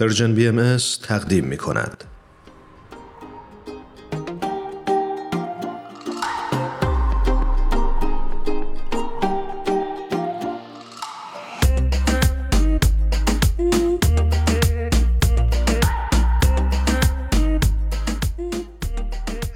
پرژن 0.00 0.34
بی 0.34 0.48
ام 0.48 0.76
تقدیم 1.02 1.44
می 1.44 1.56
کند. 1.56 2.04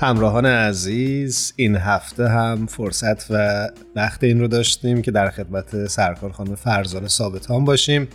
همراهان 0.01 0.47
عزیز 0.47 1.53
این 1.57 1.77
هفته 1.77 2.29
هم 2.29 2.67
فرصت 2.67 3.31
و 3.31 3.69
وقت 3.97 4.25
این 4.25 4.41
رو 4.41 4.49
داشتیم 4.49 5.03
که 5.03 5.11
در 5.11 5.31
خدمت 5.31 5.87
سرکار 5.87 6.33
خانم 6.33 6.55
فرزانه 6.55 7.09
ثابتان 7.09 7.65
باشیم 7.65 8.09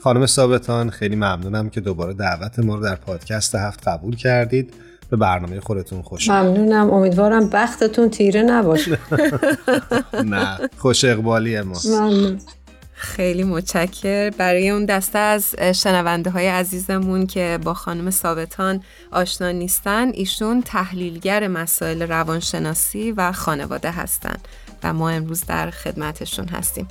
خانم 0.00 0.26
ثابتان 0.26 0.90
خیلی 0.90 1.16
ممنونم 1.16 1.70
که 1.70 1.80
دوباره 1.80 2.14
دعوت 2.14 2.58
ما 2.58 2.74
رو 2.74 2.82
در 2.82 2.94
پادکست 2.94 3.54
هفت 3.54 3.88
قبول 3.88 4.16
کردید. 4.16 4.74
به 5.10 5.16
برنامه 5.16 5.60
خودتون 5.60 6.02
خوش 6.02 6.28
ممنونم. 6.28 6.90
امیدوارم 6.90 7.50
بختتون 7.50 8.10
تیره 8.10 8.42
نباشه. 8.42 8.98
نه 10.24 10.58
خوش 10.76 11.04
اقبالی 11.04 11.60
ما 11.60 11.78
ممنون. 11.90 12.38
خیلی 12.98 13.44
متشکر 13.44 14.30
برای 14.30 14.70
اون 14.70 14.84
دسته 14.84 15.18
از 15.18 15.54
شنونده 15.74 16.30
های 16.30 16.46
عزیزمون 16.46 17.26
که 17.26 17.58
با 17.64 17.74
خانم 17.74 18.10
ثابتان 18.10 18.82
آشنا 19.12 19.50
نیستن 19.50 20.08
ایشون 20.08 20.62
تحلیلگر 20.62 21.48
مسائل 21.48 22.02
روانشناسی 22.02 23.12
و 23.12 23.32
خانواده 23.32 23.90
هستند 23.90 24.48
و 24.82 24.92
ما 24.92 25.10
امروز 25.10 25.44
در 25.44 25.70
خدمتشون 25.70 26.48
هستیم. 26.48 26.88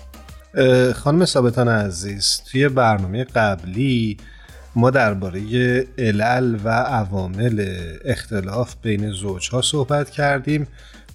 خانم 0.95 1.26
ثابتان 1.26 1.68
عزیز 1.68 2.41
توی 2.52 2.70
برنامه 2.70 3.23
قبلی 3.23 4.18
ما 4.76 4.90
درباره 4.90 5.40
علل 5.98 6.59
و 6.64 6.70
عوامل 6.70 7.78
اختلاف 8.05 8.76
بین 8.81 9.11
زوجها 9.11 9.61
صحبت 9.61 10.09
کردیم. 10.09 10.67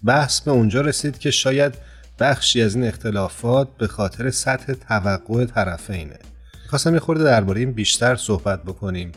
بحث 0.05 0.41
به 0.41 0.51
اونجا 0.51 0.81
رسید 0.81 1.19
که 1.19 1.31
شاید 1.31 1.75
بخشی 2.19 2.63
از 2.63 2.75
این 2.75 2.85
اختلافات 2.85 3.69
به 3.79 3.87
خاطر 3.87 4.31
سطح 4.31 4.73
توقع 4.73 5.45
طرفینه. 5.45 6.19
خواستم 6.67 6.95
یه 6.95 7.01
خورده 7.01 7.25
درباره 7.25 7.61
این 7.61 7.73
بیشتر 7.73 8.17
صحبت 8.17 8.63
بکنیم. 8.63 9.13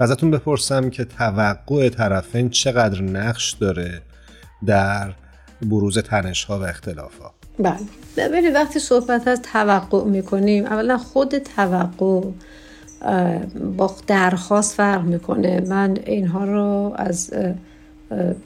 و 0.00 0.02
ازتون 0.02 0.30
بپرسم 0.30 0.90
که 0.90 1.04
توقع 1.04 1.88
طرفین 1.88 2.50
چقدر 2.50 3.02
نقش 3.02 3.52
داره 3.52 4.02
در 4.66 5.14
بروز 5.62 5.98
تنشها 5.98 6.60
و 6.60 6.62
اختلافات 6.62 7.33
بله. 7.58 7.78
ببینید 8.16 8.54
وقتی 8.54 8.78
صحبت 8.78 9.28
از 9.28 9.42
توقع 9.42 10.04
می‌کنیم. 10.04 10.66
اولا 10.66 10.98
خود 10.98 11.38
توقع 11.38 12.20
با 13.76 13.90
درخواست 14.06 14.74
فرق 14.74 15.04
می‌کنه. 15.04 15.60
من 15.60 15.96
اینها 16.06 16.44
رو 16.44 16.92
از 16.96 17.30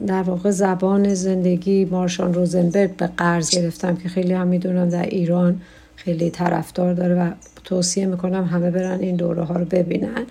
در 0.07 0.23
واقع 0.23 0.51
زبان 0.51 1.15
زندگی 1.15 1.85
مارشان 1.85 2.35
روزنبرگ 2.35 2.97
به 2.97 3.07
قرض 3.17 3.51
گرفتم 3.51 3.97
که 3.97 4.09
خیلی 4.09 4.33
هم 4.33 4.47
می‌دونم 4.47 4.89
در 4.89 5.03
ایران 5.03 5.61
خیلی 5.97 6.31
طرفدار 6.31 6.95
داره 6.95 7.15
و 7.15 7.31
توصیه 7.65 8.07
می‌کنم 8.07 8.45
همه 8.45 8.71
برن 8.71 9.01
این 9.01 9.17
دوره 9.17 9.43
ها 9.43 9.55
رو 9.55 9.65
ببینن. 9.65 10.27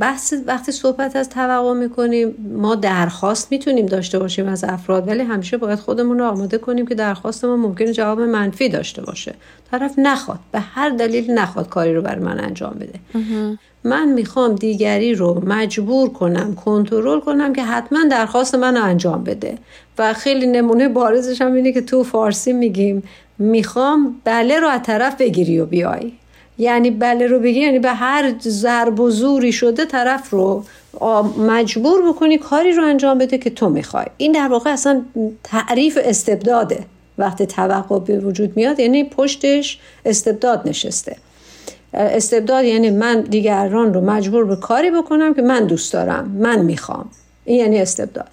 بحث 0.00 0.34
وقتی 0.46 0.72
صحبت 0.72 1.16
از 1.16 1.28
توقع 1.28 1.72
می‌کنیم 1.72 2.34
ما 2.52 2.74
درخواست 2.74 3.52
می‌تونیم 3.52 3.86
داشته 3.86 4.18
باشیم 4.18 4.48
از 4.48 4.64
افراد 4.64 5.08
ولی 5.08 5.22
همیشه 5.22 5.56
باید 5.56 5.78
خودمون 5.78 6.18
رو 6.18 6.24
آماده 6.24 6.58
کنیم 6.58 6.86
که 6.86 6.94
درخواست 6.94 7.44
ما 7.44 7.56
ممکنه 7.56 7.92
جواب 7.92 8.20
منفی 8.20 8.68
داشته 8.68 9.02
باشه. 9.02 9.34
طرف 9.70 9.94
نخواد 9.98 10.38
به 10.52 10.60
هر 10.60 10.88
دلیل 10.90 11.30
نخواد 11.30 11.68
کاری 11.68 11.94
رو 11.94 12.02
بر 12.02 12.18
من 12.18 12.40
انجام 12.40 12.72
بده. 12.72 12.98
من 13.84 14.12
می‌خوام 14.12 14.54
دیگری 14.54 15.14
رو 15.14 15.42
مجبور 15.46 16.08
کنم 16.08 16.54
کنترل 16.54 17.20
کنم 17.20 17.52
که 17.52 17.64
حتما 17.64 17.98
درخواست 18.10 18.54
من 18.54 18.76
رو 18.76 18.84
انجام 18.84 19.24
بده. 19.24 19.58
و 19.98 20.12
خیلی 20.12 20.46
نمونه 20.46 20.88
بارزش 20.88 21.42
هم 21.42 21.52
اینه 21.52 21.72
که 21.72 21.80
تو 21.80 22.02
فارسی 22.02 22.52
میگیم 22.52 23.02
می‌خوام 23.38 24.20
بله 24.24 24.60
رو 24.60 24.68
از 24.68 24.80
طرف 24.82 25.16
بگیری 25.16 25.60
و 25.60 25.66
بیای. 25.66 26.12
یعنی 26.58 26.90
بله 26.90 27.26
رو 27.26 27.40
بگی 27.40 27.60
یعنی 27.60 27.78
به 27.78 27.92
هر 27.92 28.34
ضرب 28.40 29.00
و 29.00 29.10
زوری 29.10 29.52
شده 29.52 29.84
طرف 29.84 30.30
رو 30.30 30.64
مجبور 31.38 32.12
بکنی 32.12 32.38
کاری 32.38 32.72
رو 32.72 32.84
انجام 32.84 33.18
بده 33.18 33.38
که 33.38 33.50
تو 33.50 33.68
می‌خوای. 33.68 34.06
این 34.16 34.32
در 34.32 34.48
واقع 34.48 34.70
اصلا 34.70 35.02
تعریف 35.44 35.98
استبداده. 36.02 36.84
وقتی 37.18 37.46
توقع 37.46 37.98
به 37.98 38.20
وجود 38.20 38.56
میاد 38.56 38.80
یعنی 38.80 39.04
پشتش 39.04 39.78
استبداد 40.04 40.68
نشسته. 40.68 41.16
استبداد 41.94 42.64
یعنی 42.64 42.90
من 42.90 43.20
دیگران 43.20 43.94
رو 43.94 44.00
مجبور 44.00 44.44
به 44.44 44.56
کاری 44.56 44.90
بکنم 44.90 45.34
که 45.34 45.42
من 45.42 45.66
دوست 45.66 45.92
دارم 45.92 46.30
من 46.30 46.64
می‌خوام. 46.64 47.10
این 47.44 47.58
یعنی 47.58 47.78
استبداد. 47.78 48.28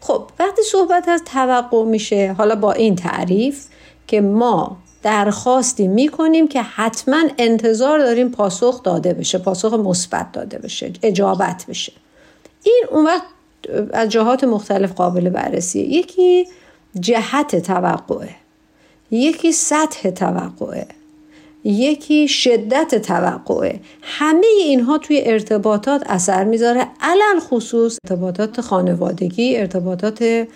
خب 0.00 0.22
وقتی 0.38 0.62
صحبت 0.62 1.08
از 1.08 1.22
توقع 1.32 1.84
میشه 1.84 2.34
حالا 2.38 2.54
با 2.54 2.72
این 2.72 2.96
تعریف 2.96 3.64
که 4.06 4.20
ما 4.20 4.76
درخواستی 5.02 5.88
می‌کنیم 5.88 6.48
که 6.48 6.62
حتما 6.62 7.22
انتظار 7.38 7.98
داریم 7.98 8.28
پاسخ 8.28 8.82
داده 8.82 9.14
بشه 9.14 9.38
پاسخ 9.38 9.72
مثبت 9.72 10.32
داده 10.32 10.58
بشه 10.58 10.92
اجابت 11.02 11.64
بشه. 11.68 11.92
این 12.62 12.84
اون 12.90 13.04
وقت 13.04 13.22
از 13.92 14.08
جهات 14.08 14.44
مختلف 14.44 14.92
قابل 14.92 15.30
بررسیه. 15.30 15.84
یکی 15.84 16.46
جهت 17.00 17.56
توقعه 17.56 18.28
یکی 19.10 19.52
سطح 19.52 20.10
توقعه 20.10 20.86
یکی 21.64 22.28
شدت 22.28 22.94
توقعه. 22.94 23.80
همه 24.02 24.46
اینها 24.60 24.98
توی 24.98 25.22
ارتباطات 25.24 26.02
اثر 26.06 26.44
می‌ذاره 26.44 26.86
علل 27.00 27.40
خصوص 27.40 27.98
ارتباطات 28.04 28.60
خانوادگی 28.60 29.56
ارتباطات 29.56 30.46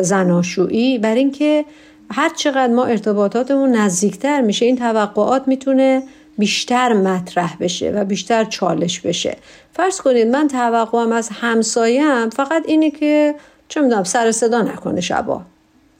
زناشویی. 0.00 0.98
بر 0.98 1.14
اینکه 1.14 1.64
هر 2.10 2.28
چقدر 2.28 2.72
ما 2.72 2.84
ارتباطاتمون 2.84 3.70
نزدیکتر 3.70 4.40
میشه 4.40 4.66
این 4.66 4.76
توقعات 4.76 5.48
می‌تونه 5.48 6.02
بیشتر 6.38 6.92
مطرح 6.92 7.56
بشه 7.60 7.90
و 7.90 8.04
بیشتر 8.04 8.44
چالش 8.44 9.00
بشه. 9.00 9.36
فرض 9.72 10.00
کنید 10.00 10.26
من 10.26 10.48
توقعم 10.48 11.12
از 11.12 11.28
همسایم 11.32 12.30
فقط 12.30 12.62
اینه 12.66 12.90
که 12.90 13.34
چه 13.68 13.80
می‌دونم 13.80 14.04
سر 14.04 14.32
صدا 14.32 14.62
نکنه 14.62 15.00
شبا. 15.00 15.42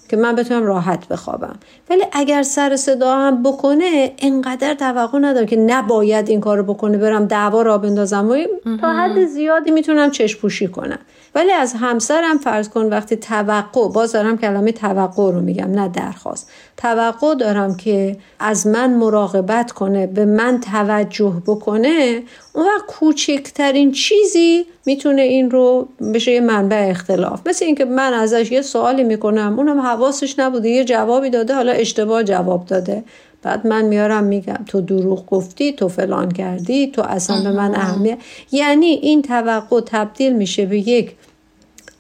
که 0.09 0.17
من 0.17 0.35
بتونم 0.35 0.63
راحت 0.63 1.09
بخوابم. 1.09 1.57
ولی 1.91 2.03
اگر 2.13 2.43
سر 2.43 2.77
صدا 2.77 3.15
هم 3.15 3.43
بکنه 3.43 4.13
انقدر 4.19 4.75
توقع 4.75 5.19
ندارم 5.19 5.47
که 5.47 5.57
نباید 5.57 6.29
این 6.29 6.41
کارو 6.41 6.63
بکنه 6.63 6.99
برم 6.99 7.25
دعوا 7.25 7.63
را 7.63 7.79
بندازم. 7.79 8.31
و 8.31 8.37
تا 8.81 8.93
حد 8.93 9.25
زیادی 9.27 9.71
می‌تونم 9.71 10.11
چشم 10.11 10.41
پوشی 10.41 10.69
کنم. 10.69 10.99
ولی 11.35 11.53
از 11.53 11.75
همسرم 11.75 12.39
فرض 12.39 12.69
کن 12.69 12.87
وقتی 12.87 13.17
توقع 13.17 13.89
باز 13.89 14.13
دارم 14.13 14.39
کلمه 14.39 14.73
توقع 14.73 15.33
رو 15.33 15.41
میگم 15.41 15.71
نه 15.71 15.89
درخواست. 15.89 16.51
توقع 16.79 17.35
دارم 17.35 17.77
که 17.77 18.17
از 18.39 18.67
من 18.67 18.95
مراقبت 18.95 19.73
کنه 19.73 20.07
به 20.07 20.25
من 20.25 20.61
توجه 20.61 21.43
بکنه 21.47 22.23
اون 22.53 22.67
وقت 22.67 22.87
کوچکترین 22.87 23.93
چیزی 23.93 24.67
می‌تونه 24.87 25.23
این 25.23 25.51
رو 25.51 25.89
بشه 26.15 26.33
یه 26.33 26.41
منبع 26.41 26.87
اختلاف. 26.91 27.41
مثل 27.47 27.65
اینکه 27.65 27.85
من 27.85 28.13
ازش 28.13 28.53
یه 28.53 28.63
سوالی 28.63 29.05
می‌کنم 29.05 29.55
اونم 29.59 29.81
حواسش 29.81 30.39
نبوده 30.39 30.69
یه 30.69 30.85
جوابی 30.85 31.31
داده 31.31 31.55
حالا 31.55 31.73
اشتباه 31.73 32.23
جواب 32.23 32.67
داده. 32.67 33.05
بعد 33.43 33.67
من 33.67 33.85
میارم 33.85 34.25
میگم 34.25 34.65
تو 34.67 34.81
دروغ 34.81 35.27
گفتی 35.27 35.73
تو 35.73 35.89
فلان 35.89 36.31
کردی 36.31 36.87
تو 36.87 37.03
اصلا 37.03 37.43
به 37.43 37.51
من 37.51 37.75
اهمیت 37.75 38.19
یعنی 38.53 38.87
این 38.87 39.23
توقع 39.23 39.81
تبدیل 39.81 40.33
میشه 40.33 40.67
به 40.67 40.79
یک 40.79 41.15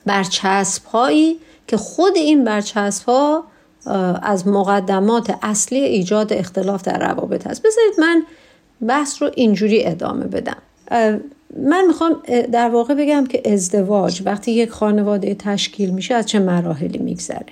برچسب 0.07 0.85
هایی 0.85 1.37
که 1.67 1.77
خود 1.77 2.17
این 2.17 2.45
برچسب 2.45 3.09
ها 3.09 3.45
از 4.23 4.49
مقدمات 4.49 5.35
اصلی 5.43 5.79
ایجاد 5.79 6.33
اختلاف 6.33 6.83
در 6.83 7.09
روابط 7.09 7.47
هست 7.47 7.63
بذارید 7.63 8.01
من 8.01 8.23
بحث 8.87 9.23
رو 9.23 9.31
اینجوری 9.35 9.87
ادامه 9.87 10.25
بدم. 10.25 10.57
من 11.57 11.85
می‌خوام 11.87 12.23
در 12.53 12.69
واقع 12.69 12.95
بگم 12.95 13.27
که 13.27 13.53
ازدواج 13.53 14.23
وقتی 14.25 14.53
یک 14.53 14.71
خانواده 14.71 15.35
تشکیل 15.35 15.91
میشه 15.91 16.15
از 16.15 16.27
چه 16.27 16.39
مراحلی 16.39 16.99
میگذره؟ 16.99 17.47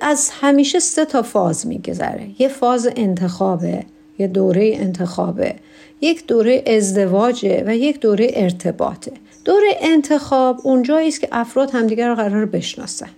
از 0.00 0.30
همیشه 0.40 0.78
سه 0.78 1.04
تا 1.04 1.22
فاز 1.22 1.66
میگذره. 1.66 2.28
یه 2.38 2.48
فاز 2.48 2.88
انتخابه 2.96 3.84
یه 4.18 4.26
دوره 4.26 4.72
انتخابه. 4.74 5.54
یک 6.00 6.26
دوره 6.26 6.64
ازدواجه 6.66 7.64
و 7.66 7.76
یک 7.76 8.00
دوره 8.00 8.30
ارتباطه. 8.34 9.12
دوره 9.44 9.76
انتخاب 9.80 10.60
اونجایی 10.64 11.08
است 11.08 11.20
که 11.20 11.28
افراد 11.32 11.70
همدیگر 11.70 12.08
رو 12.08 12.14
قرار 12.14 12.46
بشناسن. 12.46 13.08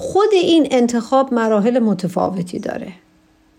خود 0.00 0.28
این 0.32 0.68
انتخاب 0.70 1.34
مراحل 1.34 1.78
متفاوتی 1.78 2.58
داره. 2.58 2.92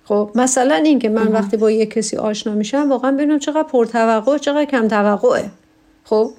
خب 0.06 0.32
مثلا 0.36 0.76
این 0.76 1.00
که 1.00 1.10
من 1.10 1.28
وقتی 1.28 1.58
با 1.58 1.72
یک 1.72 1.90
کسی 1.90 2.18
آشنا 2.18 2.54
میشم 2.54 2.90
واقعا 2.90 3.12
ببینم 3.12 3.40
چقدر 3.40 3.64
پرتوقع 3.64 4.38
چقدر 4.38 4.66
کم 4.66 4.88
توقعه. 4.88 5.50
خب 6.04 6.32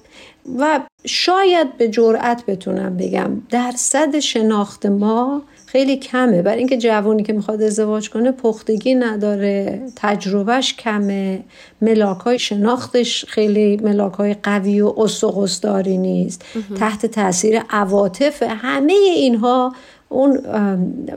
و 0.58 0.80
شاید 1.04 1.76
به 1.76 1.88
جرأت 1.88 2.46
بتونم 2.46 2.96
بگم 2.96 3.42
درصد 3.50 4.18
شناخت 4.18 4.86
ما 4.86 5.42
خیلی 5.72 5.96
کمه. 5.96 6.42
برای 6.42 6.58
اینکه 6.58 6.76
جوانی 6.76 7.22
که 7.22 7.32
می‌خواد 7.32 7.62
ازدواج 7.62 8.10
کنه 8.10 8.32
پختگی 8.32 8.94
نداره 8.94 9.82
تجربهش 9.96 10.74
کمه. 10.74 11.40
ملاک 11.82 12.18
های 12.18 12.38
شناختش 12.38 13.24
خیلی 13.24 13.76
ملاک 13.76 14.12
های 14.12 14.34
قوی 14.34 14.80
و 14.80 14.94
استقصداری 14.96 15.98
نیست. 15.98 16.44
تحت 16.78 17.06
تاثیر 17.06 17.62
عواطف 17.70 18.42
همه 18.42 18.92
اینها 18.92 19.74
اون 20.08 20.36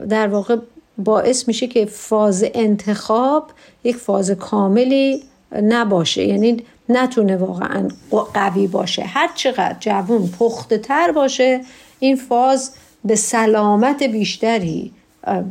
در 0.08 0.28
واقع 0.28 0.56
باعث 0.98 1.48
میشه 1.48 1.66
که 1.66 1.84
فاز 1.84 2.44
انتخاب 2.54 3.50
یک 3.84 3.96
فاز 3.96 4.30
کاملی 4.30 5.22
نباشه. 5.62 6.24
یعنی 6.24 6.56
نتونه 6.88 7.36
واقعا 7.36 7.88
قوی 8.34 8.66
باشه. 8.66 9.02
هر 9.02 9.30
چقدر 9.34 9.76
جوون 9.80 10.28
پخته 10.38 10.78
تر 10.78 11.12
باشه 11.12 11.60
این 11.98 12.16
فاز 12.16 12.74
به 13.04 13.16
سلامت 13.16 14.02
بیشتری 14.02 14.92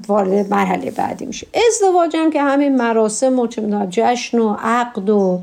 وارد 0.08 0.50
مرحله 0.54 0.92
بعدی 0.92 1.26
میشه. 1.26 1.48
ازدواج 1.68 2.16
هم 2.16 2.32
که 2.32 2.42
همین 2.42 2.76
مراسم 2.76 3.40
و 3.40 3.48
جشن 3.90 4.40
و 4.40 4.56
عقد 4.60 5.10
و 5.10 5.42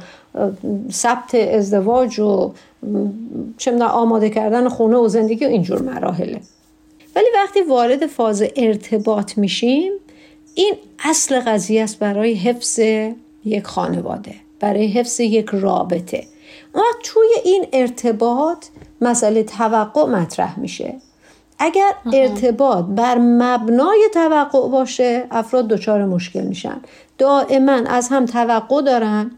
ثبت 0.92 1.34
ازدواج 1.34 2.20
و 2.20 2.52
چه 3.58 3.84
آماده 3.84 4.30
کردن 4.30 4.68
خونه 4.68 4.96
و 4.96 5.08
زندگی 5.08 5.44
و 5.44 5.48
اینجور 5.48 5.82
مراحله. 5.82 6.40
ولی 7.16 7.26
وقتی 7.34 7.60
وارد 7.60 8.06
فاز 8.06 8.44
ارتباط 8.56 9.38
میشیم 9.38 9.92
این 10.54 10.74
اصل 11.04 11.40
قضیه 11.40 11.82
است 11.82 11.98
برای 11.98 12.34
حفظ 12.34 12.78
یک 13.44 13.64
خانواده 13.64 14.34
برای 14.60 14.86
حفظ 14.86 15.20
یک 15.20 15.46
رابطه. 15.52 16.24
اما 16.74 16.84
توی 17.02 17.28
این 17.44 17.66
ارتباط 17.72 18.66
مسئله 19.00 19.42
توقع 19.42 20.04
مطرح 20.04 20.58
میشه. 20.58 20.94
اگر 21.60 21.90
ارتباط 22.12 22.84
بر 22.84 23.18
مبنای 23.18 24.08
توقع 24.14 24.68
باشه 24.68 25.24
افراد 25.30 25.68
دچار 25.68 26.04
مشکل 26.04 26.40
میشن. 26.40 26.80
دائما 27.18 27.72
از 27.72 28.08
هم 28.08 28.26
توقع 28.26 28.82
دارن 28.82 29.30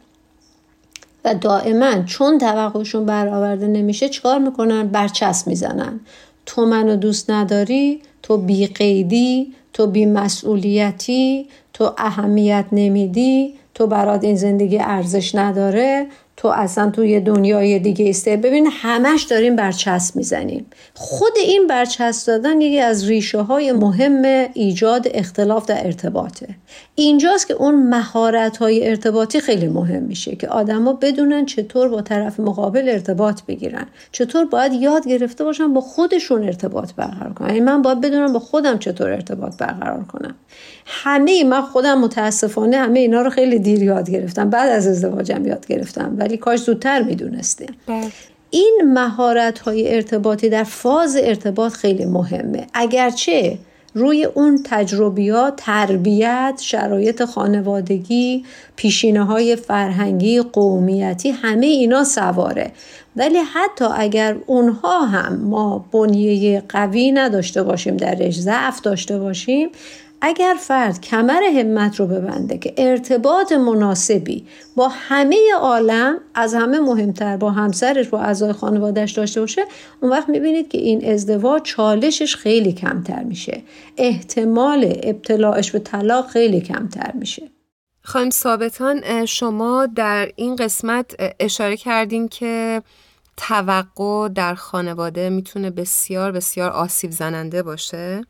و 1.25 1.35
دائما 1.35 2.03
چون 2.03 2.39
توقعشون 2.39 3.07
برآورده 3.07 3.67
نمیشه 3.67 4.09
چیکار 4.09 4.39
می‌کنن؟ 4.39 4.89
برچسب 4.89 5.49
می‌زنن. 5.49 6.01
تو 6.47 6.67
منو 6.67 6.97
دوست 6.97 7.31
نداری 7.31 8.03
تو 8.23 8.37
بیقیدی 8.37 9.55
تو 9.73 9.87
بیمسئولیتی 9.87 11.49
تو 11.73 11.95
اهمیت 11.99 12.65
نمیدی 12.73 13.55
تو 13.75 13.87
برات 13.87 14.25
این 14.25 14.37
زندگی 14.37 14.79
ارزش 14.79 15.35
نداره 15.35 16.07
تو 16.37 16.49
اصلا 16.49 16.91
توی 16.91 17.21
دنیای 17.21 17.79
دیگه 17.79 18.05
ایسته 18.05 18.37
ببین 18.37 18.69
همش 18.73 19.23
داریم 19.23 19.57
برچسب 19.57 20.17
می‌زنیم. 20.17 20.67
خود 20.95 21.33
این 21.37 21.67
برچسب 21.67 22.27
دادن 22.27 22.61
یکی 22.61 22.81
از 22.81 23.09
ریشه 23.09 23.41
های 23.41 23.73
مهم 23.73 24.23
ایجاد 24.55 25.09
اختلاف 25.15 25.67
در 25.67 25.87
ارتباطه. 25.87 26.49
اینجاست 26.95 27.49
که 27.49 27.55
اون 27.55 27.89
مهارت 27.89 28.57
های 28.57 28.89
ارتباطی 28.89 29.41
خیلی 29.41 29.69
مهم 29.69 30.03
میشه 30.03 30.37
که 30.37 30.49
آدما 30.49 30.93
بدونن 30.93 31.47
چطور 31.47 31.89
با 31.89 32.03
طرف 32.03 32.41
مقابل 32.41 32.89
ارتباط 32.89 33.43
بگیرن. 33.43 33.87
چطور 34.13 34.45
باید 34.45 34.73
یاد 34.73 35.09
گرفته 35.09 35.45
باشن 35.45 35.73
با 35.73 35.81
خودشون 35.81 36.45
ارتباط 36.45 36.93
برقرار 36.93 37.33
کنن. 37.33 37.49
یعنی 37.49 37.61
من 37.61 37.83
باید 37.83 38.01
بدونم 38.01 38.33
با 38.33 38.39
خودم 38.39 38.79
چطور 38.79 39.11
ارتباط 39.11 39.57
برقرار 39.57 40.05
کنم. 40.05 40.35
همه 40.87 41.45
من 41.45 41.63
خودم 41.63 42.01
متاسفانه 42.01 42.77
همه 42.77 43.01
اینا 43.01 43.23
رو 43.23 43.31
خیلی 43.31 43.59
دیر 43.59 43.83
یاد 43.83 44.11
گرفتم. 44.11 44.51
بعد 44.51 44.71
از 44.71 44.87
ازدواجم 44.87 45.47
یاد 45.47 45.67
گرفتم. 45.67 46.17
ولی 46.23 46.37
کاش 46.37 46.61
زودتر 46.61 47.03
می‌دونستیم 47.03 47.75
بله. 47.87 48.13
این 48.51 48.81
مهارت 48.87 49.59
های 49.59 49.95
ارتباطی 49.95 50.49
در 50.49 50.65
فاز 50.65 51.17
ارتباط 51.17 51.73
خیلی 51.73 52.05
مهمه. 52.05 52.67
اگرچه 52.75 53.59
روی 53.95 54.25
اون 54.25 54.61
تجربیات 54.65 55.57
تربیت 55.57 56.61
شرایط 56.61 57.25
خانوادگی 57.25 58.45
پیشینه 58.77 59.25
های 59.25 59.57
فرهنگی 59.57 60.41
قومیتی 60.41 61.31
همه 61.31 61.67
اینا 61.67 62.05
سواره. 62.05 62.73
ولی 63.17 63.39
حتی 63.39 63.85
اگر 63.95 64.37
اونها 64.47 65.05
هم 65.05 65.37
ما 65.37 65.85
بنیه 65.93 66.63
قوی 66.69 67.13
نداشته 67.13 67.63
باشیم 67.63 67.97
درش 67.97 68.41
ضعف 68.41 68.81
داشته 68.81 69.19
باشیم 69.19 69.69
اگر 70.25 70.57
فرد 70.61 71.01
کمر 71.01 71.43
همت 71.43 72.01
رو 72.01 72.07
ببنده 72.07 72.59
که 72.59 72.75
ارتباط 72.77 73.53
مناسبی 73.53 74.47
با 74.77 74.89
همه 74.89 75.37
عالم 75.61 76.19
از 76.35 76.55
همه 76.55 76.81
مهمتر 76.81 77.37
با 77.37 77.51
همسرش 77.51 78.09
با 78.09 78.21
اعضای 78.21 78.53
خانوادهش 78.53 79.13
داشته 79.13 79.41
باشه 79.41 79.65
اون 80.01 80.13
وقت 80.13 80.29
می‌بینید 80.29 80.69
که 80.69 80.79
این 80.79 81.13
ازدواج 81.13 81.63
چالشش 81.63 82.37
خیلی 82.37 82.73
کمتر 82.73 83.23
میشه. 83.23 83.63
احتمال 83.97 85.01
ابتلاعش 85.03 85.71
به 85.71 85.79
طلاق 85.79 86.29
خیلی 86.29 86.61
کمتر 86.61 87.13
میشه. 87.15 87.51
خانم 88.03 88.31
ثابتان 88.31 89.27
شما 89.27 89.87
در 89.87 90.33
این 90.37 90.57
قسمت 90.57 91.15
اشاره 91.41 91.77
کردین 91.77 92.29
که 92.29 92.83
توقع 93.37 94.29
در 94.29 94.55
خانواده 94.55 95.31
می‌تونه 95.31 95.71
بسیار 95.71 96.33
بسیار 96.33 96.71
آسیب 96.71 97.11
زننده 97.11 97.63
باشه. 97.63 98.23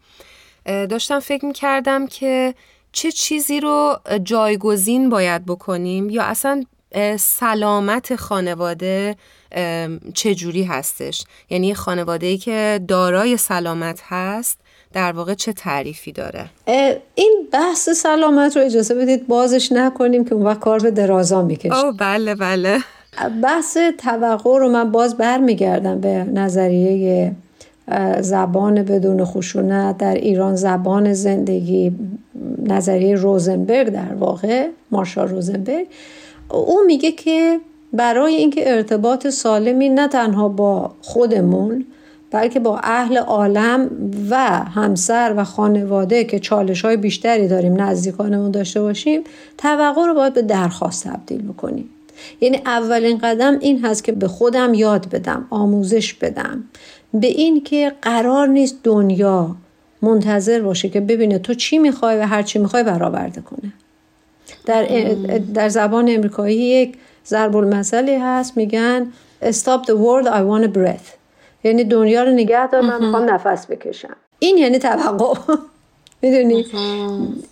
داشتم 0.64 1.20
فکر 1.20 1.44
می 1.44 1.53
کردم 1.53 2.06
که 2.06 2.55
چه 2.93 3.12
چیزی 3.12 3.61
رو 3.61 3.97
جایگزین 4.25 5.09
باید 5.11 5.47
بکنیم 5.47 6.11
یا 6.11 6.23
اصلا 6.23 6.64
سلامت 7.19 8.17
خانواده 8.17 9.17
چجوری 10.14 10.62
هستش؟ 10.62 11.25
یعنی 11.50 11.75
خانواده 11.75 12.26
ای 12.26 12.38
که 12.38 12.81
دارای 12.88 13.37
سلامت 13.37 14.00
هست 14.05 14.59
در 14.93 15.12
واقع 15.12 15.35
چه 15.35 15.53
تعریفی 15.53 16.12
داره؟ 16.12 16.50
این 17.15 17.49
بحث 17.53 17.88
سلامت 17.88 18.56
رو 18.56 18.62
اجازه 18.62 18.94
بدید 18.94 19.26
بازش 19.26 19.73
نکنیم 19.73 20.25
که 20.25 20.35
اون 20.35 20.47
وقت 20.47 20.58
کار 20.58 20.79
به 20.79 20.91
درازا 20.91 21.43
می‌کشه. 21.43 21.85
او 21.85 21.93
بله 21.93 22.35
بله. 22.35 22.79
بحث 23.43 23.79
توقع 23.99 24.58
رو 24.58 24.69
من 24.69 24.91
باز 24.91 25.17
برمیگردم 25.17 26.00
به 26.00 26.08
نظریه 26.08 27.32
زبان 28.20 28.82
بدون 28.82 29.25
خشونت 29.25 29.99
در 29.99 30.14
ایران 30.14 30.56
زبان 30.56 31.12
زندگی 31.12 31.93
نظریه 32.67 33.14
روزنبرگ 33.14 33.88
در 33.88 34.14
واقع 34.14 34.69
مارشال 34.90 35.29
روزنبرگ 35.29 35.87
او 36.50 36.79
میگه 36.87 37.12
که 37.12 37.61
برای 37.93 38.34
اینکه 38.34 38.75
ارتباط 38.75 39.26
سالمی 39.26 39.88
نه 39.88 40.08
تنها 40.08 40.49
با 40.49 40.90
خودمون 41.00 41.84
بلکه 42.31 42.61
با 42.61 42.79
اهل 42.82 43.17
عالم 43.17 43.90
و 44.31 44.37
همسر 44.49 45.34
و 45.37 45.44
خانواده 45.44 46.25
که 46.25 46.38
چالش 46.38 46.84
های 46.84 46.96
بیشتری 46.96 47.49
داریم 47.49 47.81
نزدیکانمون 47.81 48.50
داشته 48.50 48.82
باشیم 48.82 49.23
توقع 49.58 50.06
رو 50.06 50.14
باید 50.14 50.34
به 50.34 50.43
درخواست 50.43 51.08
تبدیل 51.08 51.43
بکنیم. 51.43 51.90
یعنی 52.40 52.56
اولین 52.66 53.19
قدم 53.19 53.58
این 53.58 53.84
هست 53.84 54.04
که 54.04 54.12
به 54.12 54.28
خودم 54.28 54.74
یاد 54.74 55.08
بدم 55.08 55.46
آموزش 55.50 56.14
بدم. 56.14 56.64
به 57.14 57.26
این 57.26 57.62
که 57.64 57.93
قرار 58.02 58.48
نیست 58.48 58.79
دنیا 58.82 59.56
منتظر 60.02 60.60
باشه 60.60 60.88
که 60.88 61.00
ببینه 61.00 61.38
تو 61.38 61.55
چی 61.55 61.79
می‌خوای 61.79 62.19
و 62.19 62.22
هر 62.22 62.43
چی 62.43 62.58
می‌خوای 62.58 62.82
برآورده 62.82 63.41
کنه. 63.41 63.72
در, 64.67 64.84
در 65.55 65.69
زبان 65.69 66.08
امریکایی 66.08 66.56
یک 66.56 66.96
ضرب 67.26 67.56
المثلی 67.56 68.14
هست 68.14 68.56
میگن 68.56 69.12
stop 69.43 69.86
the 69.86 69.94
world 69.94 70.26
I 70.26 70.43
want 70.50 70.64
a 70.67 70.79
breath. 70.79 71.08
یعنی 71.64 71.84
دنیا 71.84 72.22
رو 72.22 72.31
نگه 72.31 72.67
دار 72.67 72.81
من 72.81 73.05
می‌خوام 73.05 73.31
نفس 73.31 73.67
بکشم. 73.67 74.17
این 74.38 74.58
یعنی 74.58 74.79
توقع 74.79 75.34
می‌دونی؟ 76.22 76.67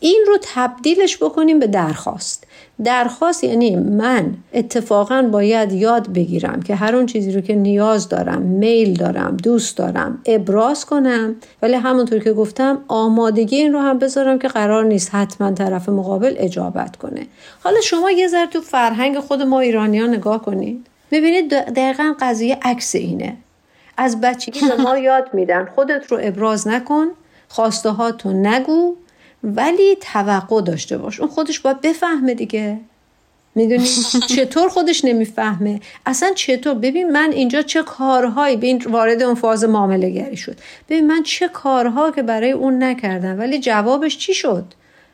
این 0.00 0.24
رو 0.26 0.38
تبدیلش 0.54 1.22
بکنیم 1.22 1.58
به 1.58 1.66
درخواست. 1.66 2.46
درخواست 2.84 3.44
یعنی 3.44 3.76
من 3.76 4.34
اتفاقا 4.54 5.22
باید 5.32 5.72
یاد 5.72 6.12
بگیرم 6.12 6.62
که 6.62 6.74
هر 6.74 6.96
اون 6.96 7.06
چیزی 7.06 7.32
رو 7.32 7.40
که 7.40 7.54
نیاز 7.54 8.08
دارم 8.08 8.42
میل 8.42 8.94
دارم 8.94 9.36
دوست 9.36 9.76
دارم 9.76 10.22
ابراز 10.26 10.86
کنم. 10.86 11.36
ولی 11.62 11.74
همونطور 11.74 12.18
که 12.18 12.32
گفتم 12.32 12.78
آمادگی 12.88 13.56
این 13.56 13.72
رو 13.72 13.78
هم 13.78 13.98
بذارم 13.98 14.38
که 14.38 14.48
قرار 14.48 14.84
نیست 14.84 15.14
حتما 15.14 15.52
طرف 15.52 15.88
مقابل 15.88 16.34
اجابت 16.36 16.96
کنه. 16.96 17.26
حالا 17.64 17.80
شما 17.80 18.10
یه 18.10 18.28
ذره 18.28 18.46
تو 18.46 18.60
فرهنگ 18.60 19.18
خود 19.18 19.42
ما 19.42 19.60
ایرانیان 19.60 20.14
نگاه 20.14 20.42
کنید 20.42 20.86
ببینید 21.10 21.48
دقیقا 21.50 22.14
قضیه 22.20 22.58
عکس 22.62 22.94
اینه. 22.94 23.36
از 23.96 24.20
بچگی 24.20 24.60
به 24.60 24.82
ما 24.82 24.98
یاد 24.98 25.24
میدن. 25.32 25.68
خودت 25.74 26.12
رو 26.12 26.18
ابراز 26.22 26.68
نکن. 26.68 27.06
خواسته 27.50 27.90
ها 27.90 28.12
تو 28.12 28.33
نگو 28.33 28.97
ولی 29.45 29.97
توقع 30.00 30.62
داشته 30.62 30.99
باش. 30.99 31.21
اون 31.21 31.28
خودش 31.30 31.61
باید 31.61 31.80
بفهمه 31.80 32.35
دیگه. 32.35 32.80
می‌دونی؟ 33.54 33.88
چطور 34.37 34.69
خودش 34.69 35.04
نمی‌فهمه؟ 35.04 35.80
اصلا 36.07 36.33
چطور؟ 36.35 36.75
ببین 36.75 37.11
من 37.11 37.33
اینجا 37.33 37.62
چه 37.62 37.83
کارهایی 37.83 38.57
ببین 38.57 38.83
وارد 38.87 39.23
اون 39.23 39.35
فاز 39.35 39.64
معامله 39.64 40.11
گری 40.11 40.37
شد. 40.37 40.59
ببین 40.88 41.07
من 41.07 41.23
چه 41.23 41.49
کارها 41.49 42.11
که 42.11 42.23
برای 42.23 42.52
اون 42.52 42.83
نکردم 42.83 43.38
ولی 43.38 43.59
جوابش 43.59 44.19
چی 44.19 44.35
شد؟ 44.35 44.64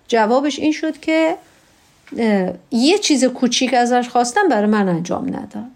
جوابش 0.09 0.59
این 0.59 0.73
شد 0.73 1.01
که 1.01 1.37
یه 2.71 2.99
چیز 2.99 3.25
کوچیک 3.25 3.75
ازش 3.75 4.09
خواستم 4.09 4.49
برای 4.49 4.67
من 4.67 4.89
انجام 4.89 5.27
نداد. 5.29 5.76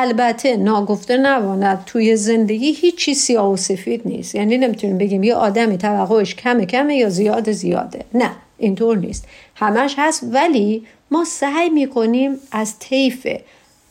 البته 0.00 0.56
ناگفته 0.56 1.16
نواند 1.16 1.82
توی 1.86 2.16
زندگی 2.16 2.72
هیچ 2.72 2.96
چیز 2.96 3.18
سیاه 3.18 3.52
و 3.52 3.56
سفید 3.56 4.02
نیست. 4.04 4.34
یعنی 4.34 4.58
نمی‌تونیم 4.58 4.98
بگیم 4.98 5.22
یه 5.22 5.34
آدمی 5.34 5.78
توقعش 5.78 6.34
کمه 6.34 6.66
کمه 6.66 6.96
یا 6.96 7.08
زیاد 7.08 7.52
زیاده. 7.52 8.04
نه 8.14 8.30
اینطور 8.58 8.98
نیست. 8.98 9.26
همش 9.54 9.94
هست 9.98 10.24
ولی 10.32 10.86
ما 11.10 11.24
سعی 11.24 11.70
می‌کنیم 11.70 12.36
از 12.52 12.78
طیف 12.78 13.26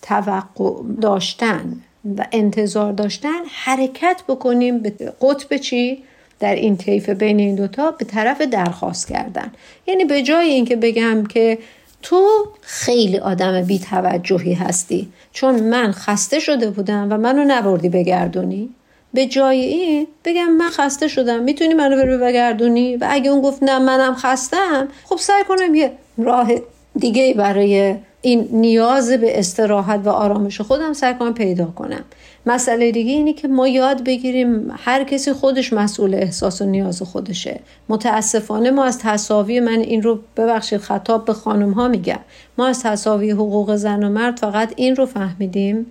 توقع 0.01 0.83
داشتن 1.01 1.81
و 2.17 2.25
انتظار 2.31 2.93
داشتن 2.93 3.39
حرکت 3.49 4.21
بکنیم 4.27 4.79
به 4.79 4.89
قطب 5.21 5.57
چی؟ 5.57 6.03
در 6.39 6.55
این 6.55 6.77
طیف 6.77 7.09
بین 7.09 7.39
این 7.39 7.55
دوتا 7.55 7.91
به 7.91 8.05
طرف 8.05 8.41
درخواست 8.41 9.07
کردن. 9.07 9.51
یعنی 9.87 10.05
به 10.05 10.21
جای 10.21 10.49
اینکه 10.49 10.75
بگم 10.75 11.23
که 11.25 11.57
تو 12.03 12.47
خیلی 12.61 13.17
آدم 13.17 13.61
بی 13.61 13.79
توجهی 13.79 14.53
هستی. 14.53 15.07
چون 15.33 15.59
من 15.59 15.91
خسته 15.91 16.39
شده 16.39 16.69
بودم 16.69 17.07
و 17.11 17.17
منو 17.17 17.43
نبردی 17.47 17.89
بگردونی. 17.89 18.69
به 19.13 19.25
جای 19.25 19.59
این 19.59 20.07
بگم 20.25 20.51
من 20.51 20.69
خسته 20.69 21.07
شدم. 21.07 21.43
می‌تونی 21.43 21.73
منو 21.73 21.95
بری 21.95 22.17
بگردونی؟ 22.17 22.97
و 22.97 23.07
اگه 23.09 23.31
اون 23.31 23.41
گفت 23.41 23.63
نه 23.63 23.79
منم 23.79 24.15
خستم 24.15 24.87
خب 25.05 25.17
سعی 25.17 25.43
کنم 25.43 25.75
یه 25.75 25.91
راه 26.17 26.51
دیگه 26.95 27.33
برای 27.33 27.95
این 28.25 28.47
نیاز 28.51 29.11
به 29.11 29.39
استراحت 29.39 30.01
و 30.05 30.09
آرامش 30.09 30.61
خودم 30.61 30.93
سعی 30.93 31.13
کنم 31.13 31.33
پیدا 31.33 31.65
کنم. 31.65 32.03
مسئله 32.45 32.91
دیگه 32.91 33.11
اینه 33.11 33.33
که 33.33 33.47
ما 33.47 33.67
یاد 33.67 34.03
بگیریم 34.03 34.71
هر 34.77 35.03
کسی 35.03 35.33
خودش 35.33 35.73
مسئول 35.73 36.15
احساس 36.15 36.61
و 36.61 36.65
نیاز 36.65 37.01
خودشه. 37.01 37.59
متاسفانه 37.89 38.71
ما 38.71 38.83
از 38.83 38.99
تصاوی 38.99 39.59
من 39.59 39.79
این 39.79 40.03
رو 40.03 40.19
ببخشید 40.37 40.81
خطاب 40.81 41.25
به 41.25 41.33
خانم 41.33 41.71
ها 41.71 41.87
میگم. 41.87 42.19
ما 42.57 42.67
از 42.67 42.83
تصاوی 42.83 43.31
حقوق 43.31 43.75
زن 43.75 44.03
و 44.03 44.09
مرد 44.09 44.39
فقط 44.39 44.73
این 44.75 44.95
رو 44.95 45.05
فهمیدیم 45.05 45.85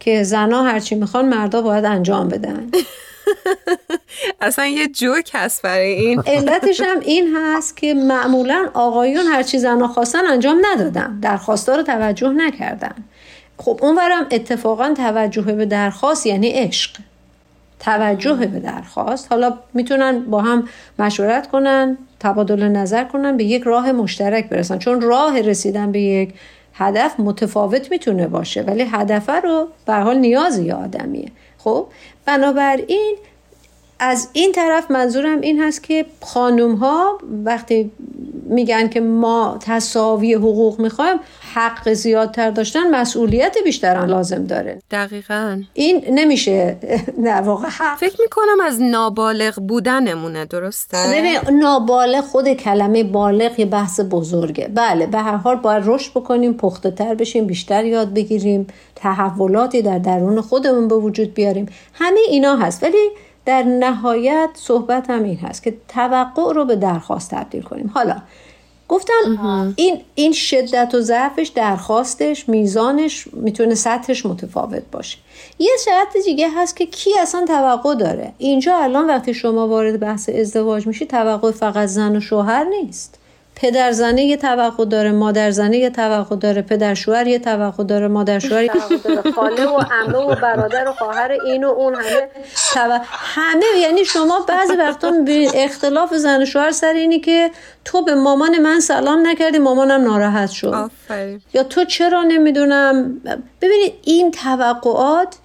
که 0.00 0.22
زنها 0.22 0.62
هرچی 0.62 0.94
می‌خوان 0.94 1.28
مردا 1.28 1.62
باید 1.62 1.84
انجام 1.84 2.28
بدن. 2.28 2.70
اصلا 4.40 4.66
یه 4.66 4.88
جوک 4.88 5.30
هست 5.34 5.62
برای 5.62 5.92
این. 5.92 6.22
علتش 6.26 6.80
هم 6.80 7.00
این 7.00 7.36
هست 7.36 7.76
که 7.76 7.94
معمولا 7.94 8.68
آقایون 8.74 9.26
هرچی 9.26 9.58
زنها 9.58 9.88
خواستن 9.88 10.26
انجام 10.26 10.62
ندادن. 10.72 11.18
درخواستا 11.20 11.76
رو 11.76 11.82
توجه 11.82 12.28
نکردن. 12.28 12.94
خب 13.58 13.78
اونورم 13.82 14.26
اتفاقا 14.30 14.94
توجه 14.96 15.42
به 15.42 15.66
درخواست 15.66 16.26
یعنی 16.26 16.48
عشق. 16.48 16.96
توجه 17.80 18.34
به 18.34 18.60
درخواست. 18.60 19.26
حالا 19.30 19.58
می‌تونن 19.74 20.20
با 20.20 20.40
هم 20.40 20.68
مشورت 20.98 21.50
کنن 21.50 21.98
تبادل 22.20 22.62
نظر 22.62 23.04
کنن 23.04 23.36
به 23.36 23.44
یک 23.44 23.62
راه 23.62 23.92
مشترک 23.92 24.48
برسن. 24.48 24.78
چون 24.78 25.00
راه 25.00 25.40
رسیدن 25.40 25.92
به 25.92 26.00
یک 26.00 26.34
هدف 26.74 27.14
متفاوت 27.20 27.90
می‌تونه 27.90 28.26
باشه 28.26 28.62
ولی 28.62 28.82
هدف 28.82 29.30
رو 29.44 29.68
به 29.86 29.94
حال 29.94 30.18
نیازی 30.18 30.70
آدمیه. 30.70 31.28
خب 31.58 31.86
بنابراین 32.26 33.16
از 34.00 34.28
این 34.32 34.52
طرف 34.52 34.90
منظورم 34.90 35.40
این 35.40 35.62
هست 35.62 35.82
که 35.82 36.06
خانوم 36.22 36.74
ها 36.74 37.18
وقتی 37.44 37.90
میگن 38.48 38.88
که 38.88 39.00
ما 39.00 39.58
تصاوی 39.60 40.34
حقوق 40.34 40.80
می‌خوایم 40.80 41.16
حق 41.54 41.92
زیادتر 41.92 42.50
داشتن 42.50 42.90
مسئولیت 42.90 43.56
بیشتر 43.64 44.06
لازم 44.06 44.44
داره. 44.44 44.82
دقیقا. 44.90 45.62
این 45.74 46.04
نمیشه. 46.10 46.76
در 47.24 47.40
واقع 47.40 47.68
حق 47.68 47.98
فکر 47.98 48.20
می‌کنم 48.20 48.60
از 48.64 48.82
نابالغ 48.82 49.60
بودنمونه 49.60 50.44
درسته؟ 50.44 50.98
ببین 51.12 51.58
نابالغ 51.58 52.24
خود 52.24 52.52
کلمه 52.52 53.04
بالغ 53.04 53.60
یه 53.60 53.66
بحث 53.66 54.00
بزرگه. 54.10 54.70
بله 54.74 55.06
به 55.06 55.18
هر 55.18 55.36
حال 55.36 55.56
باید 55.56 55.82
رشد 55.86 56.10
بکنیم 56.10 56.54
پخته 56.54 56.90
تر 56.90 57.14
بشیم 57.14 57.46
بیشتر 57.46 57.84
یاد 57.84 58.14
بگیریم 58.14 58.66
تحولاتی 58.96 59.82
در 59.82 59.98
درون 59.98 60.40
خودمون 60.40 60.88
به 60.88 60.94
وجود 60.94 61.34
بیاریم. 61.34 61.66
همه 61.92 62.20
اینا 62.28 62.56
هست. 62.56 62.82
ولی 62.82 63.10
در 63.48 63.62
نهایت 63.62 64.50
صحبت 64.54 65.10
هم 65.10 65.22
این 65.22 65.36
هست 65.36 65.62
که 65.62 65.76
توقع 65.88 66.52
رو 66.52 66.64
به 66.64 66.76
درخواست 66.76 67.30
تبدیل 67.30 67.62
کنیم. 67.62 67.90
حالا 67.94 68.16
گفتم 68.88 69.74
این 69.76 70.00
این 70.14 70.32
شدت 70.32 70.94
و 70.94 71.00
ضعفش 71.00 71.48
درخواستش 71.48 72.48
میزانش 72.48 73.28
می‌تونه 73.32 73.74
سطحش 73.74 74.26
متفاوت 74.26 74.82
باشه. 74.92 75.18
یه 75.58 75.72
شرط 75.84 76.24
دیگه 76.24 76.48
هست 76.56 76.76
که 76.76 76.86
کی 76.86 77.18
اصلا 77.18 77.44
توقع 77.46 77.94
داره. 77.94 78.32
اینجا 78.38 78.76
الان 78.76 79.06
وقتی 79.06 79.34
شما 79.34 79.68
وارد 79.68 80.00
بحث 80.00 80.28
ازدواج 80.28 80.86
میشی 80.86 81.06
توقع 81.06 81.50
فقط 81.50 81.88
زن 81.88 82.16
و 82.16 82.20
شوهر 82.20 82.64
نیست. 82.64 83.17
پدر 83.60 83.92
زنه 83.92 84.24
یه 84.24 84.36
توقع 84.36 84.84
داره 84.84 85.12
مادر 85.12 85.50
زنه 85.50 85.78
یه 85.78 85.90
توقع 85.90 86.36
داره 86.36 86.62
پدر 86.62 86.94
شوهر 86.94 87.26
یه 87.26 87.38
توقع 87.38 87.84
داره 87.84 88.08
مادر 88.08 88.38
شوهر 88.38 88.62
یه 88.62 88.68
توقع 88.68 89.14
داره. 89.14 89.30
خاله 89.36 89.66
و 89.66 89.78
عمه 89.90 90.18
و 90.18 90.34
برادر 90.34 90.88
و 90.88 90.92
خواهر 90.92 91.32
این 91.46 91.64
و 91.64 91.68
اون 91.68 91.94
همه. 91.94 92.28
تو... 92.74 93.00
همه 93.08 93.64
یعنی 93.80 94.04
شما 94.04 94.44
بعضی 94.48 94.76
وقتا 94.76 95.10
می‌بینید 95.10 95.50
اختلاف 95.54 96.14
زن 96.14 96.42
و 96.42 96.44
شوهر 96.44 96.70
سر 96.70 96.92
اینی 96.92 97.20
که 97.20 97.50
تو 97.84 98.02
به 98.02 98.14
مامان 98.14 98.58
من 98.58 98.80
سلام 98.80 99.26
نکردی 99.26 99.58
مامانم 99.58 100.04
ناراحت 100.04 100.50
شد. 100.50 100.90
یا 101.54 101.62
تو 101.62 101.84
چرا 101.84 102.22
نمی‌دونم؟ 102.22 103.20
ببینید 103.60 103.92
این 104.04 104.30
توقعات 104.30 105.36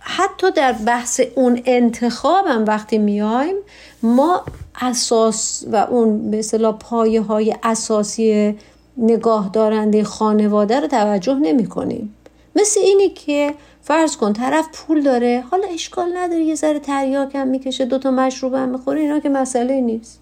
حتی 0.00 0.50
در 0.50 0.72
بحث 0.72 1.20
اون 1.34 1.62
انتخابم 1.64 2.64
وقتی 2.64 2.98
میایم 2.98 3.56
ما 4.02 4.44
اساس 4.80 5.64
و 5.72 5.76
اون 5.76 6.30
به 6.30 6.38
اصطلاح 6.38 6.76
پایه 6.78 7.20
های 7.20 7.54
اساسی 7.62 8.54
نگاه 8.96 9.50
دارنده 9.52 10.04
خانواده 10.04 10.80
رو 10.80 10.86
توجه 10.86 11.34
نمی 11.34 11.66
کنیم. 11.66 12.14
مثل 12.56 12.80
اینی 12.80 13.08
که 13.08 13.54
فرض 13.82 14.16
کن 14.16 14.32
طرف 14.32 14.66
پول 14.72 15.02
داره 15.02 15.44
حالا 15.50 15.66
اشکال 15.74 16.16
نداره 16.16 16.42
یه 16.42 16.54
ذره 16.54 16.78
تریاک 16.78 17.34
هم 17.34 17.48
می‌کشه 17.48 17.84
دوتا 17.84 18.10
مشروب 18.10 18.54
هم 18.54 18.68
می‌خوره 18.68 19.00
اینا 19.00 19.20
که 19.20 19.28
مسئله 19.28 19.80
نیست. 19.80 20.20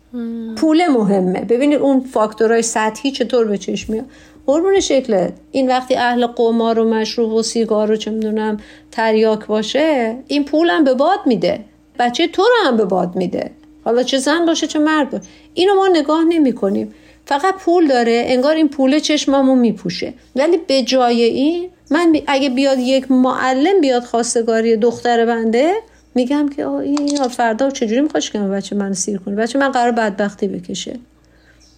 پول 0.57 0.87
مهمه. 0.87 1.41
ببینید 1.41 1.79
اون 1.79 2.01
فاکتورهای 2.01 2.63
سطحی 2.63 3.11
چطور 3.11 3.47
به 3.47 3.59
چشم 3.59 3.93
میاد. 3.93 4.05
قربون 4.47 4.81
شکلت. 4.81 5.33
این 5.51 5.69
وقتی 5.69 5.95
اهل 5.95 6.27
قمار 6.27 6.79
و 6.79 6.89
مشروب 6.95 7.33
و 7.33 7.43
سیگار 7.43 7.91
و 7.91 7.97
چه 7.97 8.11
می‌دونم 8.11 8.57
تریاک 8.91 9.47
باشه 9.47 10.17
این 10.27 10.45
پول 10.45 10.71
هم 10.71 10.85
به 10.85 10.95
باد 10.95 11.19
میده. 11.27 11.65
بچه 11.99 12.29
تو 12.29 12.43
رو 12.43 12.69
هم 12.69 12.77
به 12.77 12.85
باد 12.85 13.17
میده. 13.17 13.51
حالا 13.89 14.03
چه 14.03 14.19
زن 14.19 14.47
باشه 14.47 14.67
چه 14.67 14.79
مرد 14.79 15.11
باشه. 15.11 15.25
اینو 15.55 15.75
ما 15.75 15.89
نگاه 15.89 16.25
نمی 16.25 16.53
کنیم. 16.53 16.95
فقط 17.27 17.55
پول 17.55 17.87
داره 17.87 18.23
انگار 18.27 18.55
این 18.55 18.69
پول 18.69 18.99
چشممو 18.99 19.55
میپوشه. 19.55 20.15
ولی 20.37 20.57
به 20.57 20.83
جای 20.83 21.23
این 21.23 21.71
من 21.91 22.17
اگه 22.27 22.51
بیاد 22.51 22.79
یک 22.79 23.11
معلم 23.11 23.81
بیاد 23.81 24.03
خواستگاری 24.03 24.77
دختر 24.77 25.27
بنده 25.27 25.75
میگم 26.15 26.49
که 26.49 26.69
این 26.69 27.29
فردا 27.29 27.71
چجوری 27.71 28.01
می‌خواد 28.01 28.23
که 28.23 28.39
بچه 28.39 28.77
من 28.77 28.93
سیر 28.93 29.19
کنه؟ 29.19 29.35
بچه 29.35 29.59
من 29.59 29.73
قرار 29.73 29.93
بدبختی 29.93 30.49
بکشه. 30.49 30.99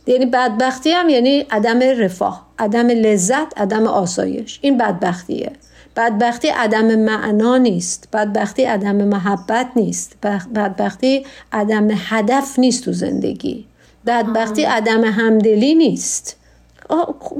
یعنی 0.06 0.26
بدبختی 0.26 0.90
هم 0.90 1.08
یعنی 1.08 1.46
عدم 1.50 1.80
رفاه 1.80 2.46
عدم 2.58 2.86
لذت 2.86 3.60
عدم 3.60 3.86
آسایش. 3.86 4.58
این 4.62 4.78
بدبختیه. 4.78 5.52
بدبختی 5.96 6.48
عدم 6.48 6.94
معنا 6.94 7.56
نیست. 7.56 8.08
بدبختی 8.12 8.64
عدم 8.64 8.96
محبت 8.96 9.66
نیست. 9.76 10.16
بدبختی 10.54 11.26
عدم 11.52 11.88
هدف 11.90 12.58
نیست 12.58 12.84
تو 12.84 12.92
زندگی. 12.92 13.64
بدبختی 14.06 14.64
عدم 14.64 15.04
همدلی 15.04 15.74
نیست. 15.74 16.36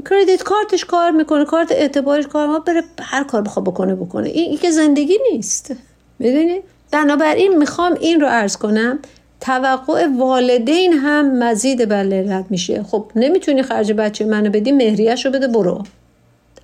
کردیت 0.09 0.43
کارتش 0.43 0.85
کار 0.85 1.11
می‌کنه 1.11 1.45
کارت 1.45 1.71
اعتبارش 1.71 2.27
کار 2.27 2.47
ما 2.47 2.59
بره 2.59 2.83
هر 2.99 3.23
کار 3.23 3.41
بخواد 3.41 3.65
بکنه 3.65 3.95
بکنه. 3.95 4.29
این, 4.29 4.57
که 4.57 4.71
زندگی 4.71 5.17
نیست. 5.31 5.75
می‌دونی؟ 6.19 6.59
بنابراین 6.91 7.57
می‌خوام 7.57 7.93
این 7.99 8.21
رو 8.21 8.27
عرض 8.27 8.57
کنم. 8.57 8.99
توقع 9.41 10.07
والدین 10.17 10.93
هم 10.93 11.43
مزید 11.43 11.89
بر 11.89 12.43
میشه. 12.49 12.83
خب 12.83 13.11
نمی‌تونی 13.15 13.63
خرج 13.63 13.91
بچه 13.91 14.25
منو 14.25 14.49
بدی 14.49 14.71
مهریش 14.71 15.25
رو 15.25 15.31
بده 15.31 15.47
برو. 15.47 15.83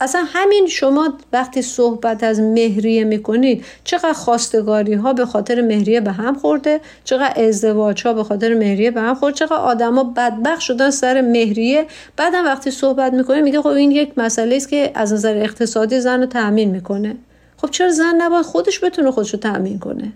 اصلا 0.01 0.24
همین 0.27 0.68
شما 0.68 1.13
وقتی 1.34 1.62
صحبت 1.62 2.24
از 2.24 2.39
مهریه 2.39 3.04
می‌کنید 3.04 3.66
چقدر 3.84 4.13
خواستگاری 4.13 4.94
ها 4.94 5.13
به 5.13 5.25
خاطر 5.25 5.62
مهریه 5.62 6.01
به 6.01 6.12
هم 6.12 6.36
خورده 6.36 6.82
چقدر 7.04 7.44
ازدواج 7.48 8.08
ها 8.08 8.13
به 8.13 8.24
خاطر 8.24 8.54
مهریه 8.54 8.92
به 8.92 9.01
هم 9.01 9.16
خورده 9.16 9.38
چقدر 9.38 9.56
آدما 9.56 10.04
بدبخت 10.04 10.62
شدن 10.62 10.89
سر 10.89 11.22
مهریه. 11.22 11.86
بعدم 12.18 12.46
وقتی 12.46 12.72
صحبت 12.72 13.13
می‌کنه 13.13 13.42
میگه 13.42 13.62
خب 13.62 13.68
این 13.68 13.92
یک 13.92 14.18
مسئله 14.18 14.56
است 14.56 14.70
که 14.70 14.92
از 14.96 15.13
نظر 15.13 15.38
اقتصادی 15.38 16.00
زن 16.00 16.20
رو 16.20 16.25
تأمین 16.25 16.72
می‌کنه. 16.72 17.16
خب 17.58 17.70
چرا 17.70 17.92
زن 17.92 18.16
نباید 18.18 18.46
خودش 18.46 18.84
بتونه 18.84 19.12
خودش 19.12 19.34
رو 19.34 19.39
تأمین 19.39 19.80
کنه؟ 19.80 20.13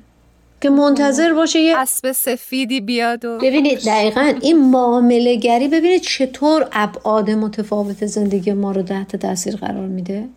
که 0.61 0.69
منتظر 0.69 1.33
باشه 1.33 1.59
یه 1.59 1.77
اسب 1.77 2.11
سفیدی 2.11 2.81
بیاد 2.81 3.25
و 3.25 3.37
ببینید 3.37 3.79
دقیقا 3.79 4.33
این 4.41 4.71
معامله 4.71 5.35
گری 5.35 5.67
ببینید 5.67 6.01
چطور 6.01 6.67
ابعاد 6.71 7.31
متفاوت 7.31 8.05
زندگی 8.05 8.53
ما 8.53 8.71
رو 8.71 8.81
تحت 8.81 9.15
تاثیر 9.15 9.55
قرار 9.55 9.87
میده. 9.87 10.27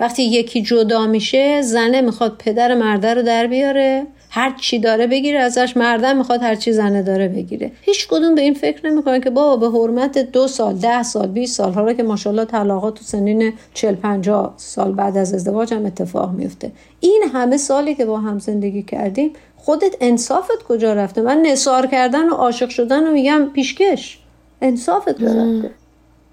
وقتی 0.00 0.22
یکی 0.22 0.62
جدا 0.62 1.06
میشه 1.06 1.62
زنه 1.62 2.00
می‌خواد 2.00 2.36
پدر 2.38 2.74
مرده 2.74 3.14
رو 3.14 3.22
در 3.22 3.46
بیاره. 3.46 4.06
هر 4.34 4.54
چی 4.60 4.78
داره 4.78 5.06
بگیره 5.06 5.38
ازش 5.38 5.76
مردم 5.76 6.16
می‌خواد 6.16 6.42
هر 6.42 6.54
چی 6.54 6.72
زنه 6.72 7.02
داره 7.02 7.28
بگیره. 7.28 7.72
هیچ 7.80 8.08
کدوم 8.08 8.34
به 8.34 8.40
این 8.40 8.54
فکر 8.54 8.86
نمی‌کنه 8.90 9.20
که 9.20 9.30
بابا 9.30 9.68
به 9.68 9.78
حرمت 9.78 10.18
دو 10.18 10.48
سال 10.48 10.74
ده 10.74 11.02
سال 11.02 11.26
20 11.26 11.56
سال 11.56 11.72
حالا 11.72 11.92
که 11.92 12.02
ماشاءالله 12.02 12.44
طلاقات 12.44 12.94
تو 12.94 13.04
سنین 13.04 13.52
40 13.74 13.94
50 13.94 14.54
سال 14.56 14.92
بعد 14.92 15.16
از 15.16 15.34
ازدواج 15.34 15.74
هم 15.74 15.86
اتفاق 15.86 16.32
میفته 16.32 16.72
این 17.00 17.22
همه 17.32 17.56
سالی 17.56 17.94
که 17.94 18.04
با 18.04 18.18
هم 18.18 18.38
زندگی 18.38 18.82
کردیم 18.82 19.32
خودت 19.56 19.94
انصافت 20.00 20.62
کجا 20.68 20.92
رفته؟ 20.92 21.20
من 21.20 21.42
نثار 21.42 21.86
کردن 21.86 22.28
و 22.28 22.34
عاشق 22.34 22.68
شدن 22.68 23.06
و 23.06 23.12
میگم 23.12 23.50
پیشکش. 23.54 24.18
انصافت 24.62 25.22
رفته؟ 25.22 25.70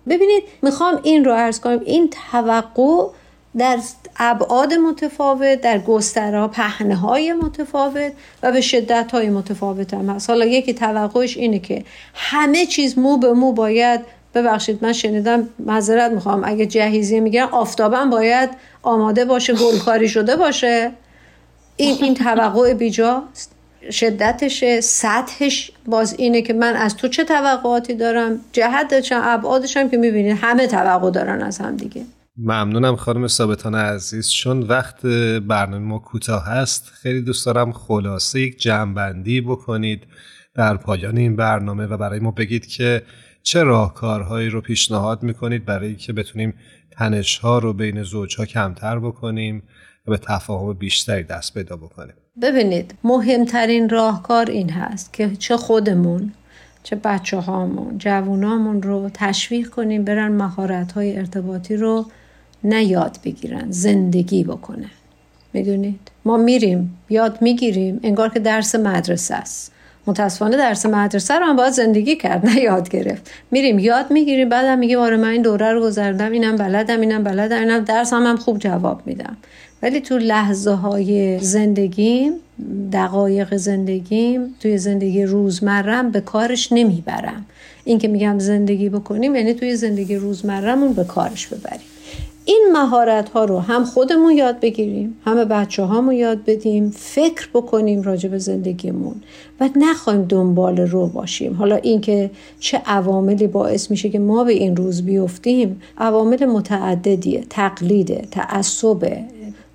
ببینید 0.10 0.43
می‌خوام 0.62 1.00
این 1.03 1.25
رو 1.25 1.34
عرض 1.34 1.60
کنم. 1.60 1.81
این 1.86 2.10
توقع 2.31 3.08
در 3.58 3.79
ابعاد 4.17 4.74
متفاوت 4.74 5.62
در 5.62 5.79
گستره 5.79 6.48
پهنه 6.48 6.96
های 6.96 7.34
متفاوت 7.34 8.12
و 8.43 8.51
به 8.51 8.62
شدت 8.62 9.12
های 9.12 9.29
متفاوت 9.29 9.93
هم 9.93 10.10
هست. 10.10 10.29
حالا 10.29 10.46
یکی 10.46 10.74
توقعش 10.74 11.38
اینه 11.38 11.60
که 11.60 11.84
همه 12.13 12.65
چیز 12.65 12.98
مو 12.98 13.17
به 13.17 13.34
مو 13.34 13.53
باید 13.53 14.01
ببخشید 14.36 14.84
من 14.84 14.93
شنیدم 14.93 15.50
معذرت 15.60 16.12
می‌خوام 16.12 16.41
اگه 16.46 16.65
جهیزیه 16.65 17.20
میگن 17.20 17.41
آفتابم 17.41 18.10
باید 18.10 18.50
آماده 18.84 19.25
باشه 19.25 19.53
گلکاری 19.53 20.10
شده 20.10 20.36
باشه. 20.36 20.91
این 21.77 21.98
این 22.01 22.13
توقع 22.13 22.74
بیجاست 22.74 23.51
شدتش 23.91 24.63
سطحش 24.79 25.72
باز 25.86 26.15
اینه 26.17 26.41
که 26.41 26.53
من 26.53 26.75
از 26.75 26.96
تو 26.96 27.08
چه 27.08 27.24
توقعاتی 27.24 27.93
دارم؟ 27.93 28.39
جهتش 28.51 29.13
ابعادش 29.15 29.77
هم 29.77 29.89
که 29.89 29.98
می‌بینید 29.98 30.38
همه 30.41 30.67
توقع 30.67 31.12
دارن 31.12 31.41
از 31.41 31.58
هم 31.58 31.75
دیگه. 31.75 32.01
ممنونم 32.43 32.95
خانم 32.95 33.27
ثابتان 33.27 33.75
عزیز. 33.75 34.29
چون 34.29 34.60
وقت 34.60 35.05
برنامه 35.48 35.86
ما 35.86 36.00
کوتاه 36.00 36.45
هست 36.45 36.91
خیلی 36.93 37.21
دوست 37.21 37.45
دارم 37.45 37.71
خلاصه 37.71 38.41
یک 38.41 38.62
جمعبندی 38.62 39.41
بکنید 39.41 40.07
در 40.55 40.77
پایان 40.77 41.17
این 41.17 41.36
برنامه 41.36 41.86
و 41.86 41.98
برای 41.98 42.19
ما 42.19 42.31
بگید 42.31 42.65
که 42.65 43.03
چه 43.43 43.63
راهکارهایی 43.63 44.50
رو 44.50 44.62
پیشنهاد 44.62 45.24
می‌کنید 45.24 45.65
برای 45.65 45.95
که 45.95 46.13
بتونیم 46.13 46.53
تنشها 46.91 47.60
رو 47.60 47.74
بین 47.74 48.03
زوجها 48.03 48.45
کمتر 48.45 49.00
بکنیم 49.00 49.63
و 50.07 50.12
به 50.12 50.17
تفاهم 50.17 50.74
بیشتری 50.74 51.24
دست 51.24 51.53
پیدا 51.53 51.75
بکنیم. 51.75 52.15
ببینید 52.41 52.93
مهمترین 53.03 53.89
راهکار 53.89 54.50
این 54.50 54.69
هست 54.69 55.13
که 55.13 55.36
چه 55.36 55.57
خودمون 55.57 56.31
چه 56.83 56.95
بچه 56.95 57.38
هامون 57.38 57.98
جوونامون 57.98 58.81
رو 58.81 59.10
تشویق 59.13 59.69
کنیم 59.69 60.03
برن 60.03 60.31
مهارت 60.31 60.91
های 60.91 61.17
ارتباطی 61.17 61.75
رو 61.75 62.05
نه 62.63 62.84
یاد 62.84 63.18
بگیرن 63.24 63.65
زندگی 63.70 64.44
بکنه. 64.44 64.89
می‌دونید؟ 65.53 66.00
ما 66.25 66.38
میریم 66.38 66.98
یاد 67.10 67.41
می‌گیریم. 67.41 68.00
انگار 68.03 68.30
که 68.30 68.39
درس 68.39 68.75
مدرسه 68.75 69.36
است. 69.36 69.72
متاسفانه 70.08 70.58
درس 70.58 70.86
مدرسه 70.86 71.34
رو 71.34 71.46
هم 71.46 71.56
باید 71.56 71.74
زندگی 71.74 72.15
کرد 72.15 72.46
نه 72.46 72.60
یاد 72.60 72.89
گرفت. 72.89 73.32
میریم 73.51 73.80
یاد 73.80 74.12
می‌گیریم 74.12 74.50
بعدم 74.50 74.80
میگیم 74.80 75.00
آره 75.00 75.18
من 75.18 75.27
این 75.27 75.41
دوره 75.41 75.74
رو 75.74 75.82
گذردم 75.82 76.32
اینم 76.32 76.56
بلدم 76.56 77.01
اینم 77.01 77.24
بلدم 77.24 77.60
اینم 77.60 77.80
درس 77.80 78.13
هم, 78.13 78.24
هم 78.24 78.38
خوب 78.38 78.58
جواب 78.58 79.01
میدم. 79.06 79.38
ولی 79.82 80.01
تو 80.01 80.18
لحظه 80.18 80.72
های 80.72 81.39
زندگیم 81.39 82.34
دقایق 82.94 83.56
زندگیم 83.56 84.56
توی 84.60 84.77
زندگی 84.77 85.24
روزمرم 85.24 86.12
به 86.12 86.22
کارش 86.22 86.72
نمی‌برم. 86.72 87.46
این 87.84 88.00
که 88.00 88.08
میگم 88.08 88.39
زندگی 88.39 88.89
بکنیم 88.89 89.36
یعنی 89.36 89.53
توی 89.53 89.75
زندگی 89.75 90.15
روزمرمون 90.15 90.94
به 90.94 91.03
کارش 91.03 91.48
ببریم. 91.48 91.90
این 92.45 92.69
مهارت 92.74 93.29
ها 93.29 93.45
رو 93.45 93.60
هم 93.60 93.83
خودمون 93.83 94.31
یاد 94.31 94.60
بگیریم 94.60 95.17
همه 95.25 95.45
بچه 95.45 95.83
هامون 95.83 96.15
یاد 96.15 96.45
بدیم 96.45 96.89
فکر 96.89 97.50
بکنیم 97.53 98.01
راجع 98.01 98.29
به 98.29 98.38
زندگیمون 98.38 99.15
و 99.60 99.69
نخوایم 99.75 100.24
دنبال 100.24 100.77
رو 100.77 101.07
باشیم. 101.07 101.53
حالا 101.53 101.75
اینکه 101.75 102.31
چه 102.60 102.81
عواملی 102.86 103.48
باعث 103.48 103.91
میشه 103.91 104.10
که 104.10 104.19
ما 104.19 104.43
به 104.43 104.53
این 104.53 104.75
روز 104.75 105.01
بیفتیم 105.01 105.81
عوامل 105.98 106.45
متعددیه 106.45 107.43
تقلیده 107.50 108.27
تعصبه 108.31 109.24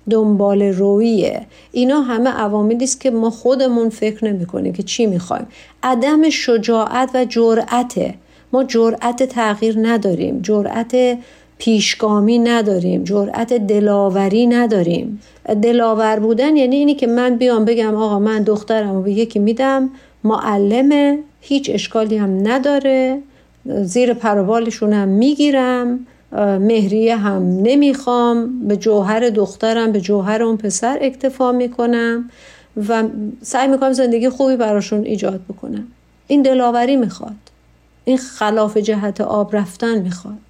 دنبال 0.09 0.61
رویه. 0.61 1.45
اینا 1.71 2.01
همه 2.01 2.29
عواملی 2.29 2.83
است 2.83 3.01
که 3.01 3.11
ما 3.11 3.29
خودمون 3.29 3.89
فکر 3.89 4.25
نمی 4.25 4.45
کنیم 4.45 4.73
که 4.73 4.83
چی 4.83 5.05
می‌خوایم. 5.05 5.47
عدم 5.83 6.29
شجاعت 6.29 7.09
و 7.13 7.25
جرأته. 7.25 8.13
ما 8.53 8.63
جرأت 8.63 9.23
تغییر 9.23 9.77
نداریم. 9.81 10.39
جرأت 10.41 11.17
پیشگامی 11.57 12.39
نداریم 12.39 13.03
جرأت 13.03 13.53
دلاوری 13.53 14.47
نداریم. 14.47 15.21
دلاور 15.61 16.19
بودن 16.19 16.55
یعنی 16.55 16.75
اینی 16.75 16.95
که 16.95 17.07
من 17.07 17.35
بیام 17.35 17.65
بگم 17.65 17.95
آقا 17.95 18.19
من 18.19 18.43
دخترم 18.43 18.95
و 18.95 19.01
به 19.01 19.11
یکی 19.11 19.39
میدم 19.39 19.89
معلمه 20.23 21.19
هیچ 21.41 21.69
اشکالی 21.73 22.17
هم 22.17 22.47
نداره 22.47 23.21
زیر 23.65 24.13
پروبالشون 24.13 24.93
هم 24.93 25.07
می‌گیرم 25.07 25.99
مهریه 26.59 27.15
هم 27.15 27.43
نمی‌خوام 27.43 28.67
به 28.67 28.77
جوهر 28.77 29.29
دخترم 29.29 29.91
به 29.91 30.01
جوهر 30.01 30.43
اون 30.43 30.57
پسر 30.57 30.97
اکتفا 31.01 31.51
می‌کنم 31.51 32.29
و 32.89 33.03
سعی 33.41 33.67
می‌کنم 33.67 33.93
زندگی 33.93 34.29
خوبی 34.29 34.55
براشون 34.55 35.03
ایجاد 35.03 35.41
بکنم. 35.49 35.87
این 36.27 36.41
دلاوری 36.41 36.95
می‌خواد. 36.95 37.35
این 38.05 38.17
خلاف 38.17 38.77
جهت 38.77 39.21
آب 39.21 39.55
رفتن 39.55 39.99
می‌خواد. 39.99 40.46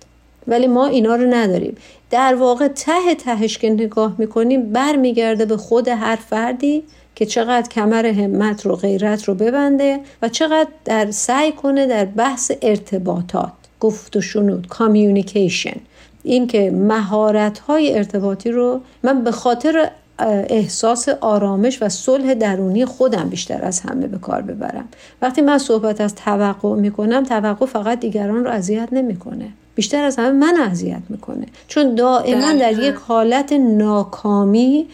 ولی 0.47 0.67
ما 0.67 0.87
اینا 0.87 1.15
رو 1.15 1.33
نداریم. 1.33 1.75
در 2.09 2.35
واقع 2.35 2.67
ته 2.67 3.15
تهش 3.15 3.57
که 3.57 3.69
نگاه 3.69 4.15
می‌کنیم 4.17 4.71
برمیگرده 4.71 5.45
به 5.45 5.57
خود 5.57 5.87
هر 5.87 6.15
فردی 6.15 6.83
که 7.15 7.25
چقدر 7.25 7.69
کمر 7.69 8.05
همت 8.05 8.65
رو 8.65 8.75
غیرت 8.75 9.23
رو 9.23 9.35
ببنده 9.35 9.99
و 10.21 10.29
چقدر 10.29 10.69
در 10.85 11.11
سعی 11.11 11.51
کنه 11.51 11.87
در 11.87 12.05
بحث 12.05 12.51
ارتباطات 12.61 13.51
گفت 13.79 14.15
و 14.15 14.21
شنود 14.21 14.67
کامیونیکیشن 14.67 15.77
این 16.23 16.47
که 16.47 16.71
مهارت 16.71 17.59
های 17.59 17.97
ارتباطی 17.97 18.51
رو 18.51 18.81
من 19.03 19.23
به 19.23 19.31
خاطر 19.31 19.89
احساس 20.19 21.09
آرامش 21.09 21.81
و 21.81 21.89
صلح 21.89 22.33
درونی 22.33 22.85
خودم 22.85 23.29
بیشتر 23.29 23.59
از 23.65 23.79
همه 23.79 24.07
به 24.07 24.17
کار 24.17 24.41
ببرم. 24.41 24.87
وقتی 25.21 25.41
من 25.41 25.57
صحبت 25.57 26.01
از 26.01 26.15
توقع 26.15 26.75
می‌کنم 26.75 27.23
توقع 27.23 27.65
فقط 27.65 27.99
دیگران 27.99 28.43
رو 28.43 28.51
اذیت 28.51 28.89
نمی‌کنه. 28.91 29.49
بیشتر 29.75 30.03
از 30.03 30.15
همه 30.15 30.31
من 30.31 30.57
اذیت 30.71 31.01
می‌کنه. 31.09 31.45
چون 31.67 31.95
دائما 31.95 32.53
در 32.53 32.79
یک 32.79 32.95
حالت 32.95 33.53
ناکامی 33.53 34.87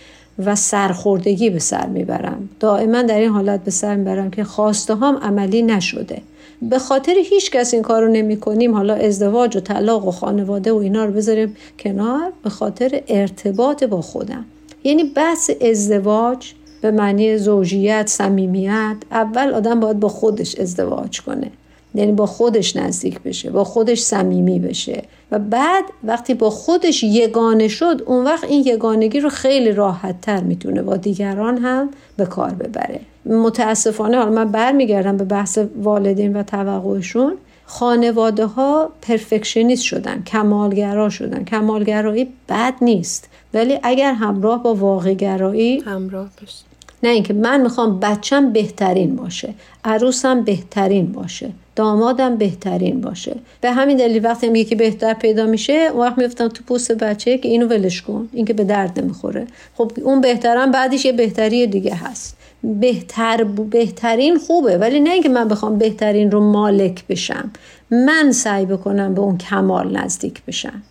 و 0.45 0.55
سرخوردگی 0.55 1.49
به 1.49 1.59
سر 1.59 1.87
می‌برم. 1.87 2.49
دائما 2.59 3.01
در 3.01 3.19
این 3.19 3.29
حالت 3.29 3.63
به 3.63 3.71
سر 3.71 3.95
می‌برم 3.95 4.31
که 4.31 4.43
خواسته 4.43 4.95
هم 4.95 5.17
عملی 5.17 5.61
نشده. 5.61 6.21
به 6.61 6.79
خاطر 6.79 7.13
هیچ 7.29 7.51
کس 7.51 7.73
این 7.73 7.83
کارو 7.83 8.07
نمی 8.07 8.37
کنیم 8.37 8.75
حالا 8.75 8.93
ازدواج 8.93 9.57
و 9.57 9.59
طلاق 9.59 10.07
و 10.07 10.11
خانواده 10.11 10.71
و 10.71 10.77
اینا 10.77 11.05
رو 11.05 11.13
بذاریم 11.13 11.55
کنار. 11.79 12.31
به 12.43 12.49
خاطر 12.49 13.01
ارتباط 13.07 13.83
با 13.83 14.01
خودم. 14.01 14.45
یعنی 14.83 15.03
بحث 15.03 15.51
ازدواج 15.71 16.53
به 16.81 16.91
معنی 16.91 17.37
زوجیت 17.37 18.07
صمیمیت 18.07 18.95
اول 19.11 19.53
آدم 19.53 19.79
باید 19.79 19.99
با 19.99 20.09
خودش 20.09 20.59
ازدواج 20.59 21.21
کنه. 21.21 21.51
یعنی 21.95 22.11
با 22.11 22.25
خودش 22.25 22.75
نزدیک 22.75 23.19
بشه 23.21 23.49
با 23.49 23.63
خودش 23.63 24.01
صمیمی 24.01 24.59
بشه. 24.59 25.03
و 25.31 25.39
بعد 25.39 25.83
وقتی 26.03 26.33
با 26.33 26.49
خودش 26.49 27.03
یگانه 27.03 27.67
شد 27.67 28.03
اون 28.05 28.25
وقت 28.25 28.43
این 28.43 28.63
یگانگی 28.65 29.19
رو 29.19 29.29
خیلی 29.29 29.71
راحت 29.71 30.21
تر 30.21 30.41
می‌تونه 30.41 30.81
با 30.81 30.97
دیگران 30.97 31.57
هم 31.57 31.89
به 32.17 32.25
کار 32.25 32.49
ببره. 32.49 32.99
متاسفانه 33.25 34.17
حالا 34.17 34.31
من 34.31 34.51
برمیگردم 34.51 35.17
به 35.17 35.23
بحث 35.23 35.59
والدین 35.81 36.35
و 36.35 36.43
توقعشون. 36.43 37.33
خانواده 37.65 38.45
ها 38.45 38.89
پرفکشنیست 39.01 39.83
شدن 39.83 40.23
کمالگرا 40.23 41.09
شدن. 41.09 41.43
کمالگرایی 41.43 42.27
بد 42.49 42.73
نیست. 42.81 43.29
ولی 43.53 43.79
اگر 43.83 44.13
همراه 44.13 44.63
با 44.63 44.75
واقعگرایی 44.75 45.79
همراه 45.79 46.29
بشه 46.43 46.63
نه 47.03 47.09
اینکه 47.09 47.33
من 47.33 47.61
می‌خوام 47.61 47.99
بچم 47.99 48.53
بهترین 48.53 49.15
باشه 49.15 49.53
عروسم 49.83 50.41
بهترین 50.41 51.11
باشه 51.11 51.49
دامادم 51.75 52.37
بهترین 52.37 53.01
باشه. 53.01 53.35
به 53.61 53.71
همین 53.71 53.97
دلیل 53.97 54.25
وقتی 54.25 54.47
هم 54.47 54.55
یکی 54.55 54.75
بهتر 54.75 55.13
پیدا 55.13 55.45
میشه 55.45 55.73
اون 55.73 56.01
وقت 56.01 56.17
میفتم 56.17 56.47
تو 56.47 56.63
پوست 56.63 56.91
بچه 56.91 57.37
که 57.37 57.49
اینو 57.49 57.67
ولش 57.67 58.01
کن 58.01 58.29
این 58.33 58.45
که 58.45 58.53
به 58.53 58.63
درد 58.63 58.99
نمی‌خوره. 58.99 59.47
خب 59.75 59.91
اون 60.03 60.21
بهترم 60.21 60.71
بعدش 60.71 61.05
یه 61.05 61.11
بهتری 61.11 61.67
دیگه 61.67 61.95
هست. 61.95 62.37
بهتر 62.63 63.43
بهترین 63.43 64.37
خوبه 64.37 64.77
ولی 64.77 64.99
نه 64.99 65.09
اینکه 65.09 65.29
من 65.29 65.47
بخوام 65.47 65.77
بهترین 65.77 66.31
رو 66.31 66.39
مالک 66.39 67.07
بشم. 67.07 67.51
من 67.91 68.31
سعی 68.31 68.65
بکنم 68.65 69.13
به 69.13 69.21
اون 69.21 69.37
کمال 69.37 69.97
نزدیک 69.97 70.41
بشم. 70.47 70.81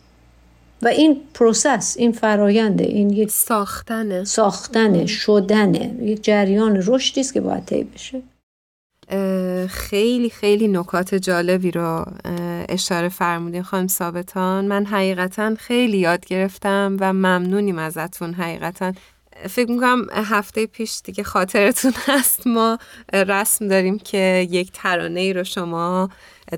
و 0.83 0.88
این 0.88 1.21
پروسس 1.35 1.97
این 1.99 2.12
فراینده 2.12 2.85
این 2.85 3.11
یک 3.11 3.31
ساختنه. 3.31 4.25
ساختنه 4.25 5.07
شدنه. 5.07 5.97
یک 6.01 6.25
جریان 6.25 6.83
رشدی 6.87 7.21
است 7.21 7.35
که 7.35 7.40
باید 7.40 7.64
طی 7.64 7.85
بشه. 7.85 8.23
خیلی 9.68 10.31
خیلی 10.31 10.68
نکات 10.68 11.14
جالبی 11.14 11.71
رو 11.71 12.05
اشاره 12.68 13.09
فرمودین 13.09 13.62
خانم 13.62 13.87
ثابتان. 13.87 14.64
من 14.64 14.85
حقیقتا 14.87 15.55
خیلی 15.55 15.99
یاد 15.99 16.27
گرفتم 16.27 16.97
و 17.01 17.12
ممنونیم 17.12 17.79
ازتون 17.79 18.33
حقیقتا. 18.33 18.92
فکر 19.50 19.70
می‌کنم 19.70 20.07
هفته 20.12 20.66
پیش 20.66 21.00
دیگه 21.05 21.22
خاطرتون 21.22 21.92
هست. 22.07 22.46
ما 22.46 22.78
رسم 23.12 23.68
داریم 23.68 23.98
که 23.98 24.46
یک 24.50 24.70
ترانه 24.74 25.20
ای 25.20 25.33
رو 25.33 25.44
شما 25.44 26.09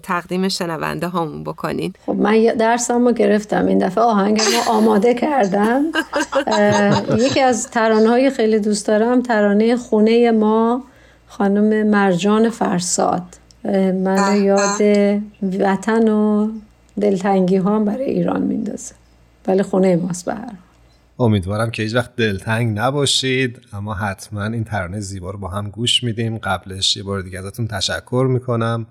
تقدیم 0.02 0.48
شنونده 0.48 1.08
هامون 1.08 1.44
بکنین. 1.44 1.92
خب 2.06 2.12
من 2.12 2.44
درسم 2.58 3.06
رو 3.06 3.12
گرفتم. 3.12 3.66
این 3.66 3.78
دفعه 3.78 4.04
آهنگ 4.04 4.40
ما 4.40 4.72
آماده 4.72 5.14
کردم. 5.14 5.84
یکی 7.18 7.40
از 7.40 7.70
ترانه 7.70 8.08
های 8.08 8.30
خیلی 8.30 8.58
دوست 8.58 8.86
دارم 8.86 9.22
ترانه 9.22 9.76
خونه 9.76 10.30
ما 10.30 10.84
خانم 11.26 11.86
مرجان 11.86 12.50
فرساد. 12.50 13.22
من 14.04 14.44
یاد 14.44 14.82
وطن 15.60 16.08
و 16.08 16.48
دلتنگی 17.00 17.56
ها 17.56 17.78
برای 17.78 18.04
ایران 18.04 18.42
میندازه. 18.42 18.94
ولی 19.48 19.62
خونه 19.62 19.96
ماست 19.96 20.24
به 20.24 20.34
امیدوارم 21.18 21.70
که 21.70 21.82
هیچ 21.82 21.94
وقت 21.94 22.16
دلتنگ 22.16 22.78
نباشید 22.78 23.60
اما 23.72 23.94
حتما 23.94 24.44
این 24.44 24.64
ترانه 24.64 25.00
زیبا 25.00 25.30
رو 25.30 25.38
با 25.38 25.48
هم 25.48 25.70
گوش 25.70 26.04
میدیم. 26.04 26.38
قبلش 26.38 26.96
یه 26.96 27.02
بار 27.02 27.22
دیگه 27.22 27.38
ازتون 27.38 27.66
تشکر 27.66 28.26
می‌کنم 28.30 28.86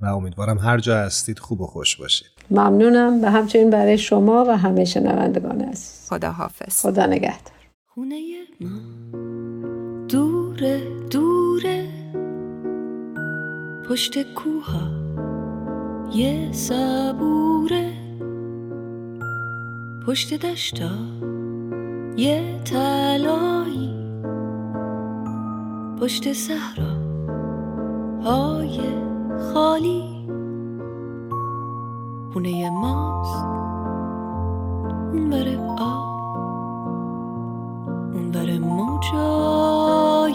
و 0.00 0.06
امیدوارم 0.06 0.58
هر 0.58 0.78
جا 0.78 0.98
هستید 0.98 1.38
خوب 1.38 1.60
و 1.60 1.66
خوش 1.66 1.96
باشید. 1.96 2.28
ممنونم 2.50 3.24
و 3.24 3.30
همچنین 3.30 3.70
برای 3.70 3.98
شما 3.98 4.44
و 4.48 4.58
همه 4.58 4.84
شنوندگان 4.84 5.60
عزیز. 5.60 6.08
خدا 6.08 6.30
حافظ 6.30 6.80
خدا 6.80 7.06
نگهدار. 7.06 7.54
خونه 7.86 8.20
ما 8.60 8.80
دوره 10.08 10.82
دوره 11.10 11.88
پشت 13.88 14.34
کوها 14.34 15.04
یه 16.14 16.52
صبوره 16.52 17.92
پشت 20.06 20.34
دشتا 20.34 20.90
یه 22.16 22.60
تلایی 22.64 23.94
پشت 26.00 26.32
صحرا 26.32 26.94
های 28.24 28.80
خالی. 29.52 30.14
خونه 32.32 32.70
ماست. 32.70 33.44
اون 35.12 35.30
بره 35.30 35.58
آب. 35.78 36.14
اون 38.14 38.30
بره 38.30 38.58
موجای 38.58 40.34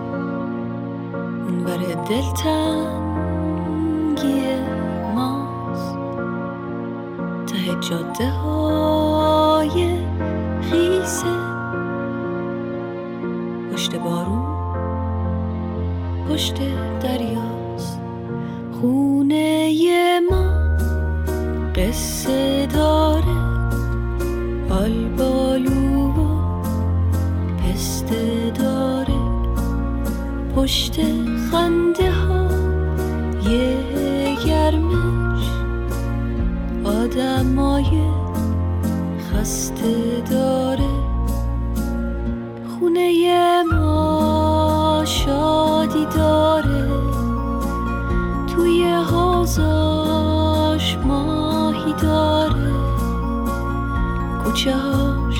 اونور 1.51 1.81
دلتنگی 2.09 3.41
ماست. 5.15 5.97
ته 7.47 7.75
جاده 7.89 8.29
های 8.29 9.97
خیسه. 10.61 11.35
پشت 13.73 13.95
بارون 13.95 14.45
پشت 16.29 16.57
دریاست. 17.01 17.99
خونه 18.81 19.71
ما 20.31 20.45
قصه 21.75 22.65
داره. 22.65 23.41
آلبالو 24.69 26.07
و 26.07 26.19
پسته 27.57 28.51
داره. 28.59 29.21
پشت 30.55 30.99
خنده 31.51 32.11
ها 32.11 32.47
یه 33.51 33.77
گرمش 34.45 35.45
آدمای 36.83 38.01
خسته 39.19 40.21
داره. 40.31 40.89
خونه 42.79 43.63
ما 43.63 45.03
شادی 45.05 46.05
داره. 46.15 46.87
توی 48.55 48.83
حوزاش 49.11 50.97
ماهی 50.97 51.93
داره. 51.93 52.73
کوچه 54.43 54.75
هاش 54.75 55.39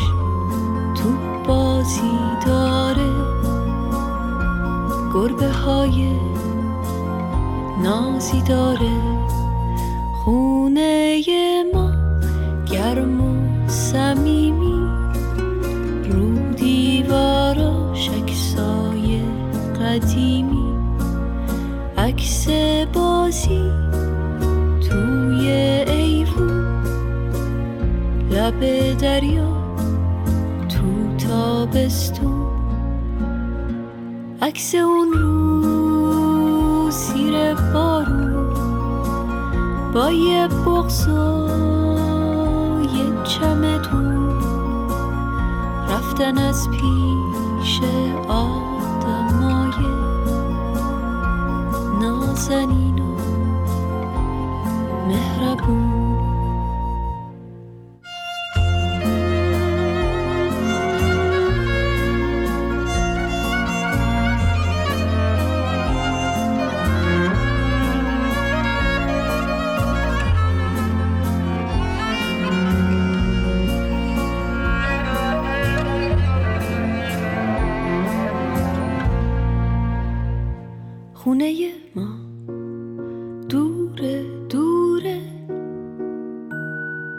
تو 0.95 1.09
بازی 1.47 2.20
گربه 5.41 5.53
های 5.53 6.07
نازی 7.83 8.41
داره. 8.41 8.91
خونه 10.13 11.21
ما 11.73 11.91
گرم 12.71 13.21
و 13.21 13.67
سمیمی 13.67 14.87
رو 16.09 16.53
دیواراش 16.55 18.09
عکسای 18.09 19.21
قدیمی. 19.81 20.73
عکس 21.97 22.47
بازی 22.93 23.71
توی 24.89 25.49
ایوون. 25.87 26.83
لب 28.31 28.59
دریا 28.97 29.51
تو 30.69 31.17
تابستون. 31.27 32.41
عکس 34.41 34.75
اون 34.75 35.00
با 39.93 40.11
یه 40.11 40.47
بغز 40.47 41.07
و 41.07 41.47
یه 42.81 43.23
چمدون 43.23 44.41
رفتن 45.89 46.37
از 46.37 46.69
پیش 46.69 47.81
آدمای 48.27 49.85
نازنین 52.01 52.99
و 52.99 53.15
مهربون. 55.07 56.00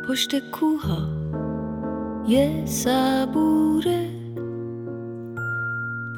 پشت 0.09 0.51
کوها 0.51 1.09
یه 2.27 2.67
صبوره. 2.67 4.11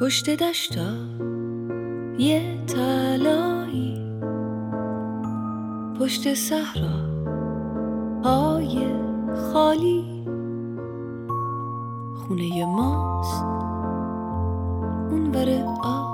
پشت 0.01 0.31
دشتا 0.31 0.93
یه 2.19 2.65
تلایی 2.67 4.05
پشت 6.01 6.35
صحرا. 6.35 7.05
های 8.25 8.87
خالی. 9.53 10.05
خونه 12.15 12.67
ماست. 12.67 13.43
اون 15.11 15.37
آب. 15.83 16.14